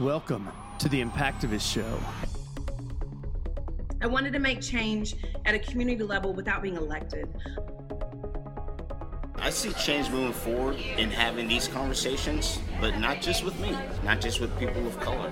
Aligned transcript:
Welcome 0.00 0.48
to 0.78 0.88
the 0.88 1.04
Impactivist 1.04 1.70
Show. 1.70 2.00
I 4.00 4.06
wanted 4.06 4.32
to 4.32 4.38
make 4.38 4.62
change 4.62 5.14
at 5.44 5.54
a 5.54 5.58
community 5.58 6.02
level 6.02 6.32
without 6.32 6.62
being 6.62 6.76
elected. 6.76 7.28
I 9.36 9.50
see 9.50 9.70
change 9.74 10.08
moving 10.08 10.32
forward 10.32 10.76
in 10.96 11.10
having 11.10 11.46
these 11.46 11.68
conversations, 11.68 12.58
but 12.80 12.98
not 13.00 13.20
just 13.20 13.44
with 13.44 13.60
me, 13.60 13.76
not 14.02 14.22
just 14.22 14.40
with 14.40 14.58
people 14.58 14.86
of 14.86 14.98
color. 14.98 15.30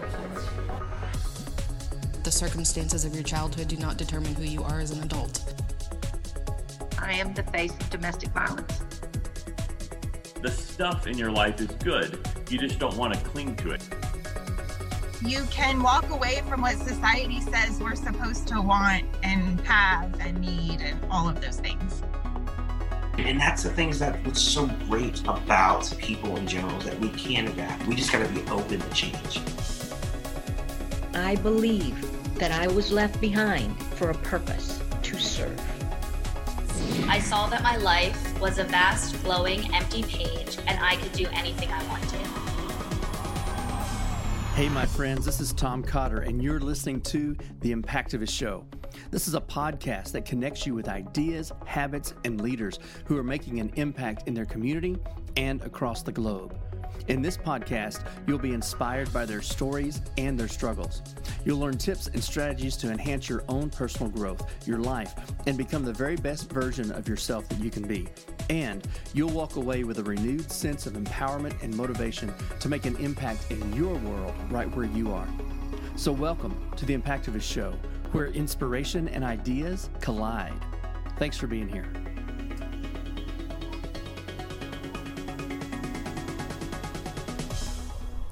The 2.22 2.30
circumstances 2.30 3.06
of 3.06 3.14
your 3.14 3.24
childhood 3.24 3.68
do 3.68 3.78
not 3.78 3.96
determine 3.96 4.34
who 4.34 4.44
you 4.44 4.62
are 4.62 4.78
as 4.78 4.90
an 4.90 5.02
adult. 5.02 5.54
I 6.98 7.14
am 7.14 7.32
the 7.32 7.44
face 7.44 7.72
of 7.72 7.88
domestic 7.88 8.28
violence. 8.28 8.82
The 10.42 10.50
stuff 10.50 11.06
in 11.06 11.16
your 11.16 11.30
life 11.30 11.62
is 11.62 11.68
good. 11.82 12.18
You 12.50 12.58
just 12.58 12.78
don't 12.78 12.96
want 12.96 13.14
to 13.14 13.20
cling 13.20 13.56
to 13.56 13.70
it. 13.70 13.79
You 15.22 15.44
can 15.50 15.82
walk 15.82 16.08
away 16.08 16.40
from 16.48 16.62
what 16.62 16.78
society 16.78 17.42
says 17.42 17.78
we're 17.78 17.94
supposed 17.94 18.48
to 18.48 18.60
want 18.60 19.04
and 19.22 19.60
have 19.60 20.18
and 20.18 20.40
need 20.40 20.80
and 20.80 20.98
all 21.10 21.28
of 21.28 21.42
those 21.42 21.60
things. 21.60 22.02
And 23.18 23.38
that's 23.38 23.62
the 23.62 23.70
things 23.70 23.98
that 23.98 24.24
what's 24.24 24.40
so 24.40 24.66
great 24.88 25.20
about 25.20 25.94
people 25.98 26.36
in 26.36 26.46
general 26.46 26.74
is 26.78 26.86
that 26.86 26.98
we 27.00 27.10
can 27.10 27.48
adapt. 27.48 27.86
We 27.86 27.96
just 27.96 28.10
got 28.10 28.26
to 28.26 28.32
be 28.32 28.40
open 28.50 28.80
to 28.80 28.90
change. 28.94 29.40
I 31.12 31.36
believe 31.36 32.00
that 32.36 32.50
I 32.50 32.68
was 32.68 32.90
left 32.90 33.20
behind 33.20 33.78
for 33.96 34.10
a 34.10 34.14
purpose 34.14 34.82
to 35.02 35.18
serve. 35.18 35.60
I 37.10 37.18
saw 37.18 37.46
that 37.48 37.62
my 37.62 37.76
life 37.76 38.40
was 38.40 38.58
a 38.58 38.64
vast, 38.64 39.16
flowing, 39.16 39.74
empty 39.74 40.02
page, 40.02 40.56
and 40.66 40.82
I 40.82 40.96
could 40.96 41.12
do 41.12 41.26
anything 41.34 41.70
I 41.70 41.86
wanted. 41.88 42.39
Hey, 44.60 44.68
my 44.68 44.84
friends, 44.84 45.24
this 45.24 45.40
is 45.40 45.54
Tom 45.54 45.82
Cotter, 45.82 46.18
and 46.20 46.42
you're 46.42 46.60
listening 46.60 47.00
to 47.00 47.34
The 47.60 47.72
Impactivist 47.72 48.28
Show. 48.28 48.66
This 49.10 49.26
is 49.26 49.32
a 49.32 49.40
podcast 49.40 50.12
that 50.12 50.26
connects 50.26 50.66
you 50.66 50.74
with 50.74 50.86
ideas, 50.86 51.50
habits, 51.64 52.12
and 52.26 52.38
leaders 52.42 52.78
who 53.06 53.16
are 53.16 53.24
making 53.24 53.58
an 53.60 53.72
impact 53.76 54.28
in 54.28 54.34
their 54.34 54.44
community 54.44 54.98
and 55.38 55.62
across 55.62 56.02
the 56.02 56.12
globe. 56.12 56.58
In 57.08 57.22
this 57.22 57.36
podcast, 57.36 58.06
you'll 58.26 58.38
be 58.38 58.54
inspired 58.54 59.12
by 59.12 59.24
their 59.24 59.42
stories 59.42 60.00
and 60.16 60.38
their 60.38 60.48
struggles. 60.48 61.02
You'll 61.44 61.58
learn 61.58 61.78
tips 61.78 62.06
and 62.08 62.22
strategies 62.22 62.76
to 62.78 62.90
enhance 62.90 63.28
your 63.28 63.42
own 63.48 63.70
personal 63.70 64.12
growth, 64.12 64.42
your 64.66 64.78
life, 64.78 65.14
and 65.46 65.58
become 65.58 65.84
the 65.84 65.92
very 65.92 66.16
best 66.16 66.50
version 66.50 66.92
of 66.92 67.08
yourself 67.08 67.48
that 67.48 67.58
you 67.58 67.70
can 67.70 67.86
be. 67.86 68.08
And 68.48 68.86
you'll 69.14 69.30
walk 69.30 69.56
away 69.56 69.84
with 69.84 69.98
a 69.98 70.04
renewed 70.04 70.50
sense 70.50 70.86
of 70.86 70.92
empowerment 70.92 71.60
and 71.62 71.74
motivation 71.74 72.32
to 72.60 72.68
make 72.68 72.86
an 72.86 72.96
impact 72.96 73.50
in 73.50 73.74
your 73.74 73.94
world 73.96 74.34
right 74.50 74.70
where 74.76 74.86
you 74.86 75.12
are. 75.12 75.28
So, 75.96 76.12
welcome 76.12 76.56
to 76.76 76.86
the 76.86 76.96
Impactivist 76.96 77.42
Show, 77.42 77.72
where 78.12 78.28
inspiration 78.28 79.08
and 79.08 79.24
ideas 79.24 79.90
collide. 80.00 80.54
Thanks 81.18 81.36
for 81.36 81.46
being 81.46 81.68
here. 81.68 81.92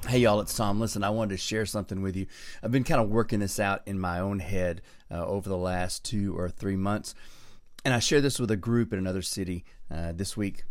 Hey, 0.09 0.17
y'all, 0.17 0.39
it's 0.39 0.55
Tom. 0.55 0.79
Listen, 0.79 1.03
I 1.03 1.11
wanted 1.11 1.35
to 1.35 1.37
share 1.37 1.67
something 1.67 2.01
with 2.01 2.15
you. 2.15 2.25
I've 2.63 2.71
been 2.71 2.83
kind 2.83 2.99
of 2.99 3.09
working 3.09 3.41
this 3.41 3.59
out 3.59 3.83
in 3.85 3.99
my 3.99 4.19
own 4.19 4.39
head 4.39 4.81
uh, 5.11 5.23
over 5.23 5.47
the 5.47 5.55
last 5.55 6.03
two 6.03 6.35
or 6.35 6.49
three 6.49 6.75
months. 6.75 7.13
And 7.85 7.93
I 7.93 7.99
shared 7.99 8.23
this 8.23 8.39
with 8.39 8.49
a 8.49 8.57
group 8.57 8.91
in 8.91 8.97
another 8.97 9.21
city 9.21 9.65
uh, 9.93 10.13
this 10.13 10.35
week. 10.35 10.63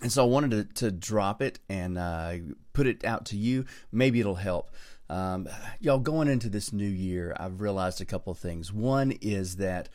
And 0.00 0.10
so 0.10 0.24
I 0.24 0.26
wanted 0.26 0.52
to, 0.52 0.84
to 0.84 0.90
drop 0.90 1.42
it 1.42 1.58
and 1.68 1.98
uh, 1.98 2.36
put 2.72 2.86
it 2.86 3.04
out 3.04 3.26
to 3.26 3.36
you. 3.36 3.66
Maybe 3.92 4.20
it'll 4.20 4.36
help. 4.36 4.70
Um, 5.10 5.50
y'all, 5.78 5.98
going 5.98 6.28
into 6.28 6.48
this 6.48 6.72
new 6.72 6.88
year, 6.88 7.36
I've 7.38 7.60
realized 7.60 8.00
a 8.00 8.06
couple 8.06 8.32
things. 8.32 8.72
One 8.72 9.10
is 9.20 9.56
that 9.56 9.90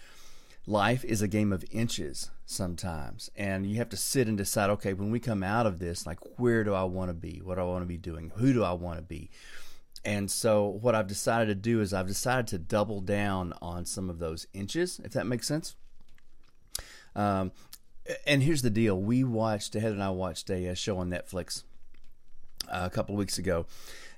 life 0.67 1.03
is 1.03 1.23
a 1.23 1.27
game 1.27 1.51
of 1.51 1.65
inches 1.71 2.29
sometimes. 2.51 3.29
And 3.35 3.65
you 3.65 3.77
have 3.77 3.89
to 3.89 3.97
sit 3.97 4.27
and 4.27 4.37
decide 4.37 4.69
okay 4.71 4.93
when 4.93 5.11
we 5.11 5.19
come 5.19 5.43
out 5.43 5.65
of 5.65 5.79
this 5.79 6.05
like 6.05 6.19
where 6.37 6.63
do 6.63 6.73
i 6.73 6.83
want 6.83 7.09
to 7.09 7.13
be? 7.13 7.41
What 7.43 7.55
do 7.55 7.61
i 7.61 7.65
want 7.65 7.81
to 7.81 7.87
be 7.87 7.97
doing? 7.97 8.31
Who 8.35 8.53
do 8.53 8.63
i 8.63 8.73
want 8.73 8.97
to 8.97 9.03
be? 9.03 9.29
And 10.03 10.29
so 10.29 10.67
what 10.67 10.95
i've 10.95 11.07
decided 11.07 11.47
to 11.47 11.55
do 11.55 11.81
is 11.81 11.93
i've 11.93 12.07
decided 12.07 12.47
to 12.47 12.57
double 12.57 13.01
down 13.01 13.53
on 13.61 13.85
some 13.85 14.09
of 14.09 14.19
those 14.19 14.47
inches 14.53 14.99
if 15.03 15.11
that 15.13 15.25
makes 15.25 15.47
sense. 15.47 15.75
Um, 17.15 17.51
and 18.25 18.41
here's 18.41 18.61
the 18.61 18.69
deal. 18.69 18.99
We 18.99 19.23
watched 19.23 19.73
heather 19.73 19.93
and 19.93 20.03
i 20.03 20.09
watched 20.09 20.49
a, 20.49 20.67
a 20.67 20.75
show 20.75 20.97
on 20.97 21.09
netflix 21.09 21.63
uh, 22.67 22.83
a 22.83 22.89
couple 22.89 23.15
weeks 23.15 23.37
ago. 23.37 23.65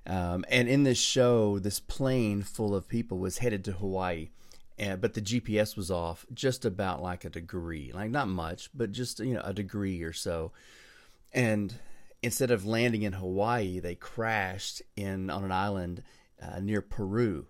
Um, 0.05 0.43
and 0.49 0.67
in 0.67 0.83
this 0.83 0.99
show 0.99 1.59
this 1.59 1.79
plane 1.79 2.41
full 2.41 2.75
of 2.75 2.89
people 2.89 3.17
was 3.17 3.37
headed 3.37 3.63
to 3.65 3.71
hawaii 3.73 4.29
and, 4.77 4.99
but 4.99 5.13
the 5.13 5.21
GPS 5.21 5.77
was 5.77 5.91
off 5.91 6.25
just 6.33 6.65
about 6.65 7.01
like 7.01 7.25
a 7.25 7.29
degree, 7.29 7.91
like 7.93 8.09
not 8.09 8.27
much, 8.27 8.69
but 8.73 8.91
just 8.91 9.19
you 9.19 9.33
know 9.33 9.41
a 9.43 9.53
degree 9.53 10.01
or 10.01 10.13
so. 10.13 10.51
And 11.31 11.73
instead 12.21 12.51
of 12.51 12.65
landing 12.65 13.03
in 13.03 13.13
Hawaii, 13.13 13.79
they 13.79 13.95
crashed 13.95 14.81
in 14.95 15.29
on 15.29 15.43
an 15.43 15.51
island 15.51 16.03
uh, 16.41 16.59
near 16.59 16.81
Peru, 16.81 17.45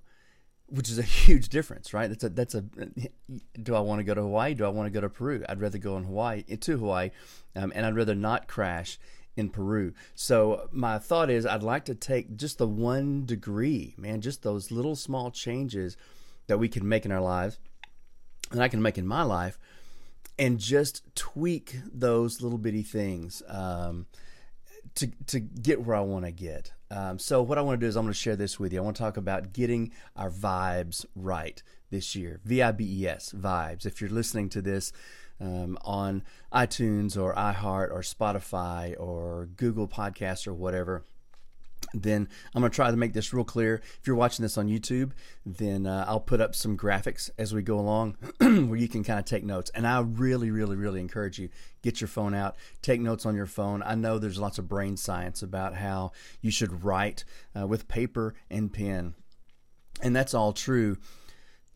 which 0.68 0.90
is 0.90 0.98
a 0.98 1.04
huge 1.04 1.50
difference, 1.50 1.94
right? 1.94 2.08
That's 2.10 2.24
a 2.26 2.30
that's 2.30 2.56
a. 2.56 2.66
Do 3.62 3.76
I 3.76 3.80
want 3.80 4.00
to 4.00 4.04
go 4.04 4.14
to 4.14 4.22
Hawaii? 4.22 4.54
Do 4.54 4.66
I 4.66 4.70
want 4.70 4.88
to 4.88 4.92
go 4.92 5.02
to 5.02 5.10
Peru? 5.10 5.46
I'd 5.48 5.62
rather 5.62 5.78
go 5.78 5.96
in 5.98 6.04
Hawaii 6.04 6.44
to 6.44 6.78
Hawaii, 6.78 7.12
um, 7.56 7.72
and 7.74 7.86
I'd 7.86 7.96
rather 7.96 8.16
not 8.16 8.48
crash 8.48 9.00
in 9.36 9.50
Peru. 9.50 9.94
So 10.14 10.68
my 10.72 11.00
thought 11.00 11.30
is, 11.30 11.46
I'd 11.46 11.64
like 11.64 11.86
to 11.86 11.96
take 11.96 12.36
just 12.36 12.58
the 12.58 12.68
one 12.68 13.26
degree, 13.26 13.96
man, 13.98 14.22
just 14.22 14.44
those 14.44 14.72
little 14.72 14.96
small 14.96 15.32
changes 15.32 15.98
that 16.48 16.60
we 16.60 16.68
can 16.68 16.88
make 16.88 17.06
in 17.06 17.12
our 17.12 17.22
lives, 17.22 17.60
and 18.52 18.62
I 18.62 18.68
can 18.68 18.82
make 18.82 18.98
in 18.98 19.08
my 19.08 19.24
life, 19.24 19.58
and 20.38 20.60
just 20.60 21.04
tweak 21.16 21.76
those 21.92 22.42
little 22.42 22.58
bitty 22.58 22.84
things 22.84 23.42
um, 23.48 24.06
to 24.96 25.08
to 25.28 25.40
get 25.40 25.82
where 25.82 25.96
I 25.96 26.02
want 26.02 26.26
to 26.26 26.32
get. 26.32 26.72
Um, 26.92 27.18
so 27.18 27.42
what 27.42 27.58
I 27.58 27.62
want 27.62 27.80
to 27.80 27.86
do 27.86 27.90
is 27.90 27.96
I'm 27.96 28.04
going 28.04 28.14
to 28.14 28.20
share 28.20 28.36
this 28.36 28.60
with 28.60 28.72
you. 28.74 28.80
I 28.80 28.84
want 28.84 28.96
to 28.98 29.04
talk 29.04 29.18
about 29.18 29.54
getting 29.54 29.92
our 30.16 30.30
vibes 30.30 31.06
right 31.16 31.62
this 31.90 32.16
year. 32.16 32.40
V 32.46 32.62
I 32.62 32.72
B 32.72 33.02
E 33.02 33.08
S 33.08 33.34
vibes. 33.36 33.86
If 33.86 34.02
you're 34.02 34.10
listening 34.10 34.50
to 34.50 34.62
this. 34.62 34.92
Um, 35.42 35.78
on 35.84 36.24
iTunes 36.54 37.18
or 37.22 37.34
iHeart 37.34 37.92
or 37.92 38.02
Spotify 38.02 38.96
or 38.98 39.50
Google 39.58 39.88
Podcasts 39.88 40.48
or 40.48 40.54
whatever, 40.54 41.04
then 41.94 42.28
I'm 42.54 42.62
going 42.62 42.72
to 42.72 42.76
try 42.76 42.90
to 42.90 42.98
make 42.98 43.14
this 43.14 43.34
real 43.34 43.44
clear. 43.44 43.76
If 43.76 44.08
you're 44.08 44.16
watching 44.16 44.44
this 44.44 44.58
on 44.58 44.68
YouTube, 44.68 45.12
then 45.46 45.86
uh, 45.86 46.06
I'll 46.08 46.20
put 46.20 46.42
up 46.42 46.56
some 46.56 46.78
graphics 46.78 47.30
as 47.38 47.54
we 47.54 47.62
go 47.62 47.80
along 47.80 48.18
where 48.40 48.76
you 48.76 48.88
can 48.88 49.04
kind 49.04 49.20
of 49.20 49.26
take 49.26 49.44
notes. 49.44 49.72
And 49.76 49.86
I 49.86 50.00
really, 50.00 50.52
really, 50.52 50.76
really 50.76 51.00
encourage 51.00 51.40
you 51.40 51.50
get 51.82 52.02
your 52.02 52.08
phone 52.08 52.34
out, 52.34 52.56
take 52.82 53.00
notes 53.02 53.26
on 53.26 53.36
your 53.36 53.46
phone. 53.46 53.84
I 53.84 53.96
know 53.96 54.18
there's 54.18 54.40
lots 54.40 54.58
of 54.58 54.68
brain 54.68 54.98
science 54.98 55.42
about 55.42 55.76
how 55.76 56.12
you 56.42 56.52
should 56.52 56.84
write 56.84 57.24
uh, 57.60 57.68
with 57.68 57.88
paper 57.88 58.34
and 58.50 58.74
pen, 58.74 59.16
and 60.02 60.16
that's 60.16 60.34
all 60.34 60.54
true. 60.54 60.98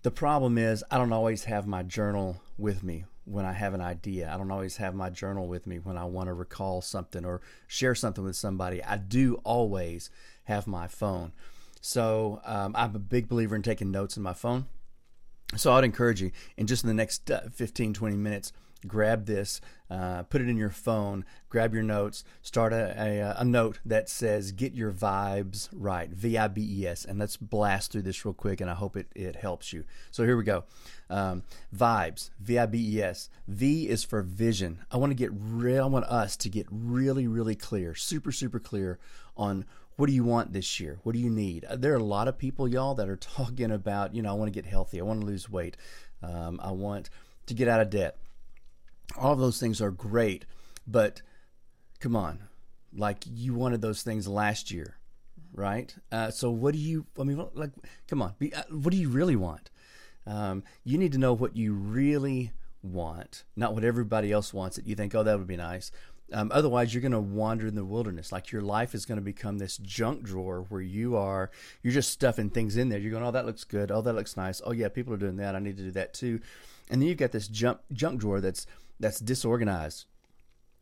The 0.04 0.12
problem 0.12 0.58
is 0.58 0.84
I 0.90 0.98
don't 0.98 1.14
always 1.14 1.46
have 1.46 1.68
my 1.68 1.84
journal 1.84 2.42
with 2.58 2.84
me 2.84 3.06
when 3.28 3.46
I 3.46 3.52
have 3.52 3.74
an 3.74 3.82
idea. 3.82 4.32
I 4.34 4.38
don't 4.38 4.52
always 4.52 4.78
have 4.78 4.96
my 4.96 5.10
journal 5.10 5.48
with 5.48 5.68
me 5.68 5.80
when 5.80 5.98
I 5.98 6.06
want 6.06 6.28
to 6.28 6.34
recall 6.34 6.82
something 6.82 7.26
or 7.26 7.42
share 7.68 7.94
something 7.94 8.24
with 8.24 8.36
somebody. 8.36 8.82
I 8.84 8.98
do 8.98 9.42
always 9.44 10.10
have 10.46 10.66
my 10.66 10.88
phone. 10.88 11.34
So 11.82 12.42
um, 12.46 12.74
I'm 12.76 12.96
a 12.96 13.00
big 13.00 13.28
believer 13.28 13.56
in 13.56 13.64
taking 13.64 13.92
notes 13.92 14.18
in 14.18 14.24
my 14.24 14.34
phone. 14.34 14.66
So 15.56 15.74
I'd 15.74 15.84
encourage 15.84 16.22
you, 16.22 16.32
in 16.58 16.68
just 16.68 16.84
in 16.84 16.88
the 16.88 16.94
next 16.94 17.30
uh, 17.30 17.42
15, 17.54 17.94
20 17.94 18.16
minutes, 18.16 18.52
grab 18.86 19.26
this, 19.26 19.62
uh, 19.90 20.24
put 20.24 20.42
it 20.42 20.50
in 20.50 20.58
your 20.58 20.70
phone, 20.70 21.26
grab 21.50 21.74
your 21.74 21.84
notes, 21.84 22.24
start 22.42 22.74
a, 22.74 22.94
a, 22.98 23.42
a, 23.42 23.46
note 23.46 23.80
that 23.86 24.10
says 24.10 24.52
"Get 24.52 24.74
your 24.74 24.92
vibes 24.92 25.70
right," 25.72 26.10
V 26.10 26.38
I 26.38 26.48
B 26.48 26.82
E 26.82 26.88
S, 26.88 27.06
and 27.06 27.18
let's 27.18 27.38
blast 27.38 27.92
through 27.92 28.02
this 28.04 28.26
real 28.26 28.34
quick, 28.34 28.62
and 28.62 28.70
I 28.70 28.74
hope 28.74 28.98
it, 28.98 29.08
it 29.16 29.38
helps 29.38 29.72
you. 29.72 29.86
So 30.12 30.24
here 30.24 30.38
we 30.38 30.44
go. 30.44 30.66
Um, 31.10 31.44
vibes, 31.76 32.30
V 32.40 32.60
I 32.60 32.66
B 32.66 32.98
E 32.98 33.02
S. 33.02 33.30
V 33.48 33.88
is 33.88 34.04
for 34.04 34.22
vision. 34.22 34.80
I 34.92 34.98
want 34.98 35.12
to 35.12 35.16
get 35.16 35.32
real. 35.34 35.84
I 35.84 35.88
want 35.88 36.06
us 36.06 36.36
to 36.38 36.50
get 36.50 36.68
really, 36.70 37.28
really 37.28 37.56
clear, 37.56 37.96
super, 37.96 38.32
super 38.32 38.60
clear 38.60 39.00
on 39.38 39.66
what 39.96 40.08
do 40.08 40.14
you 40.14 40.24
want 40.24 40.54
this 40.54 40.80
year? 40.80 41.00
What 41.04 41.14
do 41.14 41.20
you 41.20 41.30
need? 41.30 41.66
Uh, 41.66 41.76
there 41.76 41.94
are 41.94 41.98
a 41.98 42.04
lot 42.04 42.28
of 42.28 42.38
people, 42.38 42.68
y'all, 42.68 42.94
that 42.96 43.10
are 43.10 43.16
talking 43.38 43.72
about, 43.72 44.14
you 44.14 44.22
know, 44.22 44.30
I 44.30 44.34
want 44.34 44.54
to 44.54 44.62
get 44.62 44.70
healthy. 44.70 45.00
I 45.00 45.04
want 45.04 45.22
to 45.22 45.26
lose 45.26 45.50
weight. 45.50 45.76
Um, 46.22 46.60
I 46.64 46.72
want 46.72 47.10
to 47.48 47.54
get 47.54 47.68
out 47.68 47.82
of 47.82 47.90
debt 47.90 48.18
all 49.16 49.36
those 49.36 49.60
things 49.60 49.82
are 49.82 49.92
great, 49.92 50.46
but 50.86 51.22
come 52.00 52.16
on, 52.16 52.48
like 52.96 53.24
you 53.26 53.54
wanted 53.54 53.82
those 53.82 54.02
things 54.02 54.28
last 54.28 54.72
year, 54.72 54.98
right? 55.54 55.96
Uh, 56.12 56.32
so 56.32 56.50
what 56.52 56.74
do 56.74 56.80
you? 56.80 57.06
I 57.20 57.24
mean, 57.24 57.46
like, 57.54 57.72
come 58.08 58.22
on, 58.22 58.34
be, 58.40 58.54
uh, 58.54 58.64
what 58.70 58.92
do 58.92 58.98
you 58.98 59.10
really 59.10 59.36
want? 59.36 59.70
Um, 60.26 60.64
you 60.84 60.98
need 60.98 61.14
to 61.14 61.18
know 61.18 61.34
what 61.34 61.56
you 61.56 61.74
really 61.74 62.52
want, 62.84 63.44
not 63.56 63.74
what 63.74 63.84
everybody 63.84 64.32
else 64.32 64.54
wants. 64.54 64.76
That 64.76 64.88
you 64.88 64.96
think, 64.96 65.16
oh, 65.16 65.24
that 65.24 65.38
would 65.38 65.48
be 65.48 65.58
nice. 65.58 65.92
Um, 66.34 66.52
otherwise, 66.54 66.94
you're 66.94 67.02
going 67.02 67.14
to 67.14 67.22
wander 67.22 67.68
in 67.68 67.76
the 67.76 67.86
wilderness. 67.86 68.34
Like 68.34 68.52
your 68.52 68.62
life 68.62 68.94
is 68.94 69.06
going 69.06 69.18
to 69.18 69.22
become 69.22 69.58
this 69.58 69.78
junk 69.78 70.24
drawer 70.24 70.66
where 70.68 70.82
you 70.82 71.16
are, 71.16 71.50
you're 71.82 71.94
just 71.94 72.12
stuffing 72.12 72.50
things 72.50 72.76
in 72.76 72.90
there. 72.90 73.00
You're 73.00 73.12
going, 73.12 73.24
oh, 73.24 73.32
that 73.32 73.46
looks 73.46 73.64
good. 73.64 73.92
Oh, 73.92 74.02
that 74.02 74.14
looks 74.14 74.36
nice. 74.36 74.62
Oh, 74.66 74.74
yeah, 74.74 74.90
people 74.90 75.14
are 75.14 75.18
doing 75.18 75.38
that. 75.38 75.56
I 75.56 75.60
need 75.60 75.78
to 75.78 75.84
do 75.84 75.92
that 75.92 76.14
too. 76.14 76.42
And 76.90 77.02
then 77.02 77.08
you've 77.08 77.18
got 77.18 77.32
this 77.32 77.48
junk, 77.48 77.80
junk 77.94 78.20
drawer 78.20 78.42
that's, 78.42 78.68
that's 79.00 79.20
disorganized, 79.20 80.06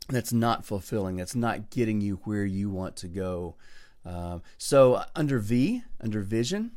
that's 0.10 0.34
not 0.34 0.66
fulfilling, 0.66 1.16
that's 1.16 1.36
not 1.36 1.70
getting 1.70 2.02
you 2.02 2.20
where 2.24 2.46
you 2.46 2.70
want 2.70 2.96
to 2.98 3.08
go. 3.08 3.56
Um, 4.06 4.44
so 4.58 5.04
under 5.16 5.40
V, 5.40 5.84
under 6.00 6.22
vision, 6.22 6.72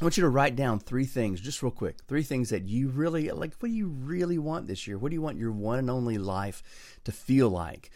I 0.00 0.04
want 0.04 0.16
you 0.16 0.22
to 0.22 0.28
write 0.28 0.54
down 0.54 0.78
three 0.78 1.06
things, 1.06 1.40
just 1.40 1.60
real 1.60 1.72
quick. 1.72 1.96
Three 2.06 2.22
things 2.22 2.50
that 2.50 2.68
you 2.68 2.88
really 2.88 3.30
like. 3.30 3.54
What 3.58 3.70
do 3.70 3.74
you 3.74 3.88
really 3.88 4.38
want 4.38 4.68
this 4.68 4.86
year? 4.86 4.96
What 4.96 5.10
do 5.10 5.14
you 5.14 5.22
want 5.22 5.38
your 5.38 5.50
one 5.50 5.80
and 5.80 5.90
only 5.90 6.18
life 6.18 6.62
to 7.02 7.10
feel 7.10 7.48
like? 7.48 7.90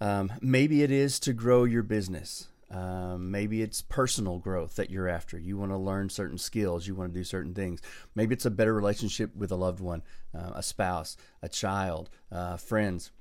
Um, 0.00 0.32
maybe 0.40 0.82
it 0.82 0.90
is 0.90 1.20
to 1.20 1.32
grow 1.32 1.62
your 1.62 1.84
business. 1.84 2.48
Um, 2.70 3.30
maybe 3.30 3.62
it's 3.62 3.80
personal 3.82 4.38
growth 4.38 4.74
that 4.76 4.90
you're 4.90 5.08
after. 5.08 5.38
You 5.38 5.56
want 5.56 5.70
to 5.70 5.76
learn 5.76 6.10
certain 6.10 6.38
skills. 6.38 6.86
You 6.86 6.94
want 6.94 7.12
to 7.12 7.18
do 7.18 7.24
certain 7.24 7.54
things. 7.54 7.80
Maybe 8.14 8.34
it's 8.34 8.46
a 8.46 8.50
better 8.50 8.74
relationship 8.74 9.34
with 9.36 9.52
a 9.52 9.56
loved 9.56 9.80
one, 9.80 10.02
uh, 10.34 10.52
a 10.56 10.62
spouse, 10.62 11.16
a 11.42 11.48
child, 11.48 12.10
uh, 12.32 12.56
friends, 12.56 13.12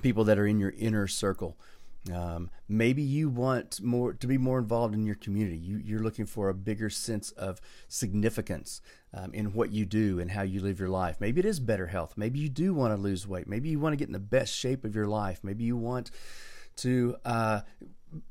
people 0.00 0.24
that 0.24 0.38
are 0.38 0.46
in 0.46 0.58
your 0.58 0.74
inner 0.78 1.06
circle. 1.06 1.58
Um, 2.12 2.50
maybe 2.68 3.00
you 3.00 3.30
want 3.30 3.80
more 3.82 4.12
to 4.12 4.26
be 4.26 4.36
more 4.36 4.58
involved 4.58 4.94
in 4.94 5.06
your 5.06 5.14
community. 5.14 5.56
You, 5.56 5.96
are 5.96 6.02
looking 6.02 6.26
for 6.26 6.50
a 6.50 6.54
bigger 6.54 6.90
sense 6.90 7.30
of 7.32 7.60
significance 7.88 8.82
um, 9.14 9.32
in 9.32 9.54
what 9.54 9.72
you 9.72 9.86
do 9.86 10.20
and 10.20 10.30
how 10.30 10.42
you 10.42 10.60
live 10.60 10.78
your 10.78 10.90
life. 10.90 11.16
Maybe 11.18 11.40
it 11.40 11.46
is 11.46 11.60
better 11.60 11.86
health. 11.86 12.14
Maybe 12.16 12.38
you 12.40 12.50
do 12.50 12.74
want 12.74 12.94
to 12.94 13.00
lose 13.00 13.26
weight. 13.26 13.46
Maybe 13.46 13.70
you 13.70 13.80
want 13.80 13.94
to 13.94 13.96
get 13.96 14.08
in 14.08 14.12
the 14.12 14.18
best 14.18 14.54
shape 14.54 14.84
of 14.84 14.94
your 14.94 15.06
life. 15.06 15.40
Maybe 15.42 15.64
you 15.64 15.78
want 15.78 16.10
to 16.76 17.16
uh, 17.24 17.60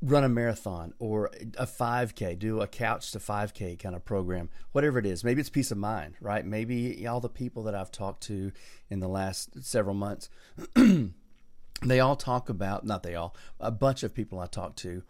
run 0.02 0.24
a 0.24 0.28
marathon 0.28 0.94
or 0.98 1.30
a 1.58 1.66
5K, 1.66 2.38
do 2.38 2.60
a 2.60 2.66
couch 2.66 3.10
to 3.12 3.18
5K 3.18 3.78
kind 3.78 3.94
of 3.94 4.04
program, 4.04 4.48
whatever 4.72 4.98
it 4.98 5.06
is. 5.06 5.24
Maybe 5.24 5.40
it's 5.40 5.50
peace 5.50 5.70
of 5.70 5.78
mind, 5.78 6.14
right? 6.20 6.44
Maybe 6.44 7.06
all 7.06 7.20
the 7.20 7.28
people 7.28 7.64
that 7.64 7.74
I've 7.74 7.92
talked 7.92 8.22
to 8.24 8.52
in 8.90 9.00
the 9.00 9.08
last 9.08 9.64
several 9.64 9.94
months. 9.94 10.28
they 11.82 12.00
all 12.00 12.16
talk 12.16 12.48
about 12.48 12.84
not 12.84 13.02
they 13.02 13.14
all 13.14 13.34
a 13.60 13.70
bunch 13.70 14.02
of 14.02 14.14
people 14.14 14.38
I 14.38 14.46
talk 14.46 14.76
to 14.76 15.02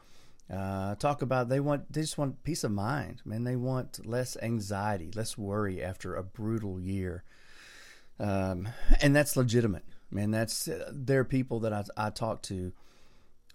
uh, 0.53 0.95
talk 0.97 1.23
about 1.23 1.49
they 1.49 1.61
want 1.61 1.93
they 1.93 2.03
just 2.03 2.19
want 2.19 2.43
peace 2.43 2.65
of 2.65 2.71
mind 2.71 3.23
man 3.25 3.45
they 3.45 3.57
want 3.57 4.05
less 4.07 4.37
anxiety 4.43 5.11
less 5.15 5.39
worry 5.39 5.83
after 5.83 6.15
a 6.15 6.23
brutal 6.23 6.81
year 6.81 7.25
um, 8.19 8.69
and 9.01 9.15
that's 9.17 9.37
legitimate 9.37 9.85
man 10.11 10.31
that's 10.31 10.69
uh, 10.69 10.91
there 10.93 11.21
are 11.21 11.25
people 11.25 11.61
that 11.61 11.73
I, 11.73 11.85
I 11.97 12.11
talk 12.11 12.43
to 12.43 12.73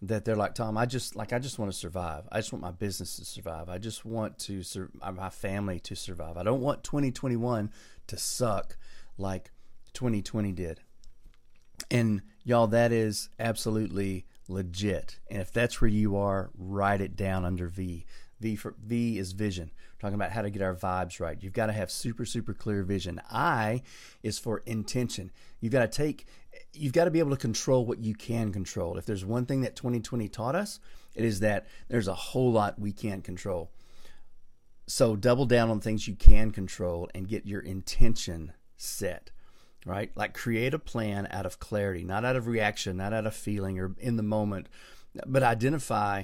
that 0.01 0.23
they're 0.23 0.35
like 0.35 0.55
Tom 0.55 0.77
I 0.77 0.85
just 0.85 1.15
like 1.15 1.33
I 1.33 1.39
just 1.39 1.59
want 1.59 1.71
to 1.71 1.77
survive 1.77 2.23
I 2.31 2.39
just 2.39 2.53
want 2.53 2.61
my 2.61 2.71
business 2.71 3.17
to 3.17 3.25
survive 3.25 3.67
I 3.67 3.77
just 3.77 4.05
want 4.05 4.39
to 4.39 4.63
sur- 4.63 4.91
my 5.13 5.29
family 5.29 5.79
to 5.81 5.95
survive 5.95 6.37
I 6.37 6.43
don't 6.43 6.61
want 6.61 6.83
2021 6.83 7.69
to 8.07 8.17
suck 8.17 8.77
like 9.17 9.51
2020 9.93 10.53
did 10.53 10.79
and 11.91 12.21
y'all, 12.43 12.67
that 12.67 12.91
is 12.91 13.29
absolutely 13.39 14.25
legit. 14.47 15.19
And 15.29 15.41
if 15.41 15.51
that's 15.51 15.81
where 15.81 15.89
you 15.89 16.17
are, 16.17 16.49
write 16.57 17.01
it 17.01 17.15
down 17.15 17.45
under 17.45 17.67
V. 17.67 18.05
V 18.39 18.55
for 18.55 18.75
V 18.81 19.17
is 19.17 19.33
vision. 19.33 19.71
Talking 19.99 20.15
about 20.15 20.31
how 20.31 20.41
to 20.41 20.49
get 20.49 20.61
our 20.61 20.75
vibes 20.75 21.19
right. 21.19 21.37
You've 21.41 21.53
got 21.53 21.67
to 21.67 21.73
have 21.73 21.91
super, 21.91 22.25
super 22.25 22.53
clear 22.53 22.83
vision. 22.83 23.21
I 23.29 23.81
is 24.23 24.39
for 24.39 24.59
intention. 24.65 25.31
You've 25.59 25.73
got 25.73 25.91
to 25.91 25.97
take 25.97 26.25
you've 26.73 26.93
got 26.93 27.05
to 27.05 27.11
be 27.11 27.19
able 27.19 27.31
to 27.31 27.37
control 27.37 27.85
what 27.85 27.99
you 27.99 28.15
can 28.15 28.51
control. 28.51 28.97
If 28.97 29.05
there's 29.05 29.25
one 29.25 29.45
thing 29.45 29.61
that 29.61 29.75
2020 29.75 30.27
taught 30.29 30.55
us, 30.55 30.79
it 31.15 31.25
is 31.25 31.41
that 31.41 31.67
there's 31.89 32.07
a 32.07 32.13
whole 32.13 32.51
lot 32.51 32.79
we 32.79 32.91
can't 32.91 33.23
control. 33.23 33.71
So 34.87 35.15
double 35.15 35.45
down 35.45 35.69
on 35.69 35.79
things 35.79 36.07
you 36.07 36.15
can 36.15 36.51
control 36.51 37.09
and 37.13 37.27
get 37.27 37.45
your 37.45 37.61
intention 37.61 38.53
set 38.77 39.31
right? 39.85 40.11
Like 40.15 40.33
create 40.33 40.73
a 40.73 40.79
plan 40.79 41.27
out 41.31 41.45
of 41.45 41.59
clarity, 41.59 42.03
not 42.03 42.25
out 42.25 42.35
of 42.35 42.47
reaction, 42.47 42.97
not 42.97 43.13
out 43.13 43.25
of 43.25 43.35
feeling 43.35 43.79
or 43.79 43.95
in 43.97 44.17
the 44.17 44.23
moment, 44.23 44.67
but 45.25 45.43
identify, 45.43 46.23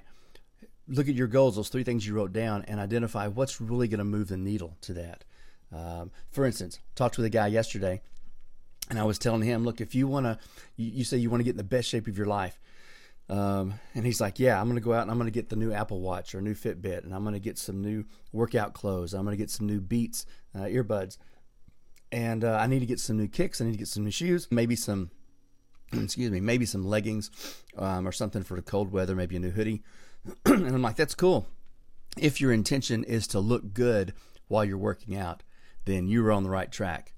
look 0.87 1.07
at 1.07 1.15
your 1.15 1.27
goals, 1.27 1.55
those 1.55 1.69
three 1.69 1.83
things 1.83 2.05
you 2.05 2.13
wrote 2.13 2.33
down, 2.33 2.63
and 2.67 2.79
identify 2.79 3.27
what's 3.27 3.59
really 3.61 3.87
going 3.87 3.99
to 3.99 4.05
move 4.05 4.27
the 4.27 4.37
needle 4.37 4.77
to 4.81 4.93
that. 4.93 5.23
Um, 5.73 6.11
for 6.31 6.45
instance, 6.45 6.79
talked 6.95 7.17
with 7.17 7.25
a 7.25 7.29
guy 7.29 7.47
yesterday, 7.47 8.01
and 8.89 8.99
I 8.99 9.03
was 9.03 9.17
telling 9.17 9.41
him, 9.41 9.63
look, 9.63 9.81
if 9.81 9.95
you 9.95 10.07
want 10.07 10.25
to, 10.25 10.37
you, 10.75 10.91
you, 10.91 11.03
say 11.03 11.17
you 11.17 11.29
want 11.29 11.41
to 11.41 11.45
get 11.45 11.51
in 11.51 11.57
the 11.57 11.63
best 11.63 11.89
shape 11.89 12.07
of 12.07 12.17
your 12.17 12.27
life. 12.27 12.59
Um, 13.27 13.73
and 13.95 14.05
he's 14.05 14.21
like, 14.21 14.37
yeah, 14.37 14.61
I'm 14.61 14.67
going 14.67 14.75
to 14.75 14.81
go 14.81 14.93
out 14.93 15.01
and 15.01 15.09
I'm 15.09 15.17
going 15.17 15.25
to 15.25 15.31
get 15.31 15.49
the 15.49 15.55
new 15.55 15.73
Apple 15.73 15.99
Watch 16.01 16.35
or 16.35 16.41
new 16.41 16.53
Fitbit, 16.53 17.03
and 17.03 17.13
I'm 17.13 17.23
going 17.23 17.33
to 17.33 17.39
get 17.39 17.57
some 17.57 17.81
new 17.81 18.05
workout 18.31 18.73
clothes. 18.73 19.13
I'm 19.13 19.25
going 19.25 19.35
to 19.35 19.41
get 19.41 19.49
some 19.49 19.65
new 19.65 19.81
Beats 19.81 20.27
uh, 20.53 20.59
earbuds 20.59 21.17
and 22.15 22.43
uh, 22.43 22.57
I 22.57 22.67
need 22.67 22.79
to 22.79 22.85
get 22.85 22.99
some 22.99 23.17
new 23.17 23.27
kicks. 23.27 23.59
I 23.59 23.65
need 23.65 23.73
to 23.73 23.77
get 23.77 23.87
some 23.87 24.05
new 24.05 24.11
shoes, 24.11 24.47
maybe 24.49 24.75
some, 24.75 25.11
excuse 25.93 26.31
me, 26.31 26.39
maybe 26.39 26.65
some 26.65 26.85
leggings 26.85 27.29
um, 27.77 28.07
or 28.07 28.11
something 28.11 28.43
for 28.43 28.55
the 28.55 28.61
cold 28.61 28.91
weather, 28.91 29.15
maybe 29.15 29.35
a 29.35 29.39
new 29.39 29.51
hoodie. 29.51 29.83
and 30.45 30.67
I'm 30.67 30.81
like, 30.81 30.95
that's 30.95 31.15
cool. 31.15 31.47
If 32.17 32.39
your 32.39 32.51
intention 32.51 33.03
is 33.03 33.27
to 33.27 33.39
look 33.39 33.73
good 33.73 34.13
while 34.47 34.63
you're 34.63 34.77
working 34.77 35.15
out, 35.15 35.43
then 35.85 36.07
you 36.07 36.25
are 36.25 36.31
on 36.31 36.43
the 36.43 36.49
right 36.49 36.71
track. 36.71 37.13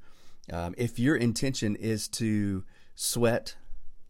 Um, 0.51 0.73
if 0.77 0.97
your 0.97 1.15
intention 1.15 1.75
is 1.75 2.07
to 2.09 2.63
sweat, 2.95 3.55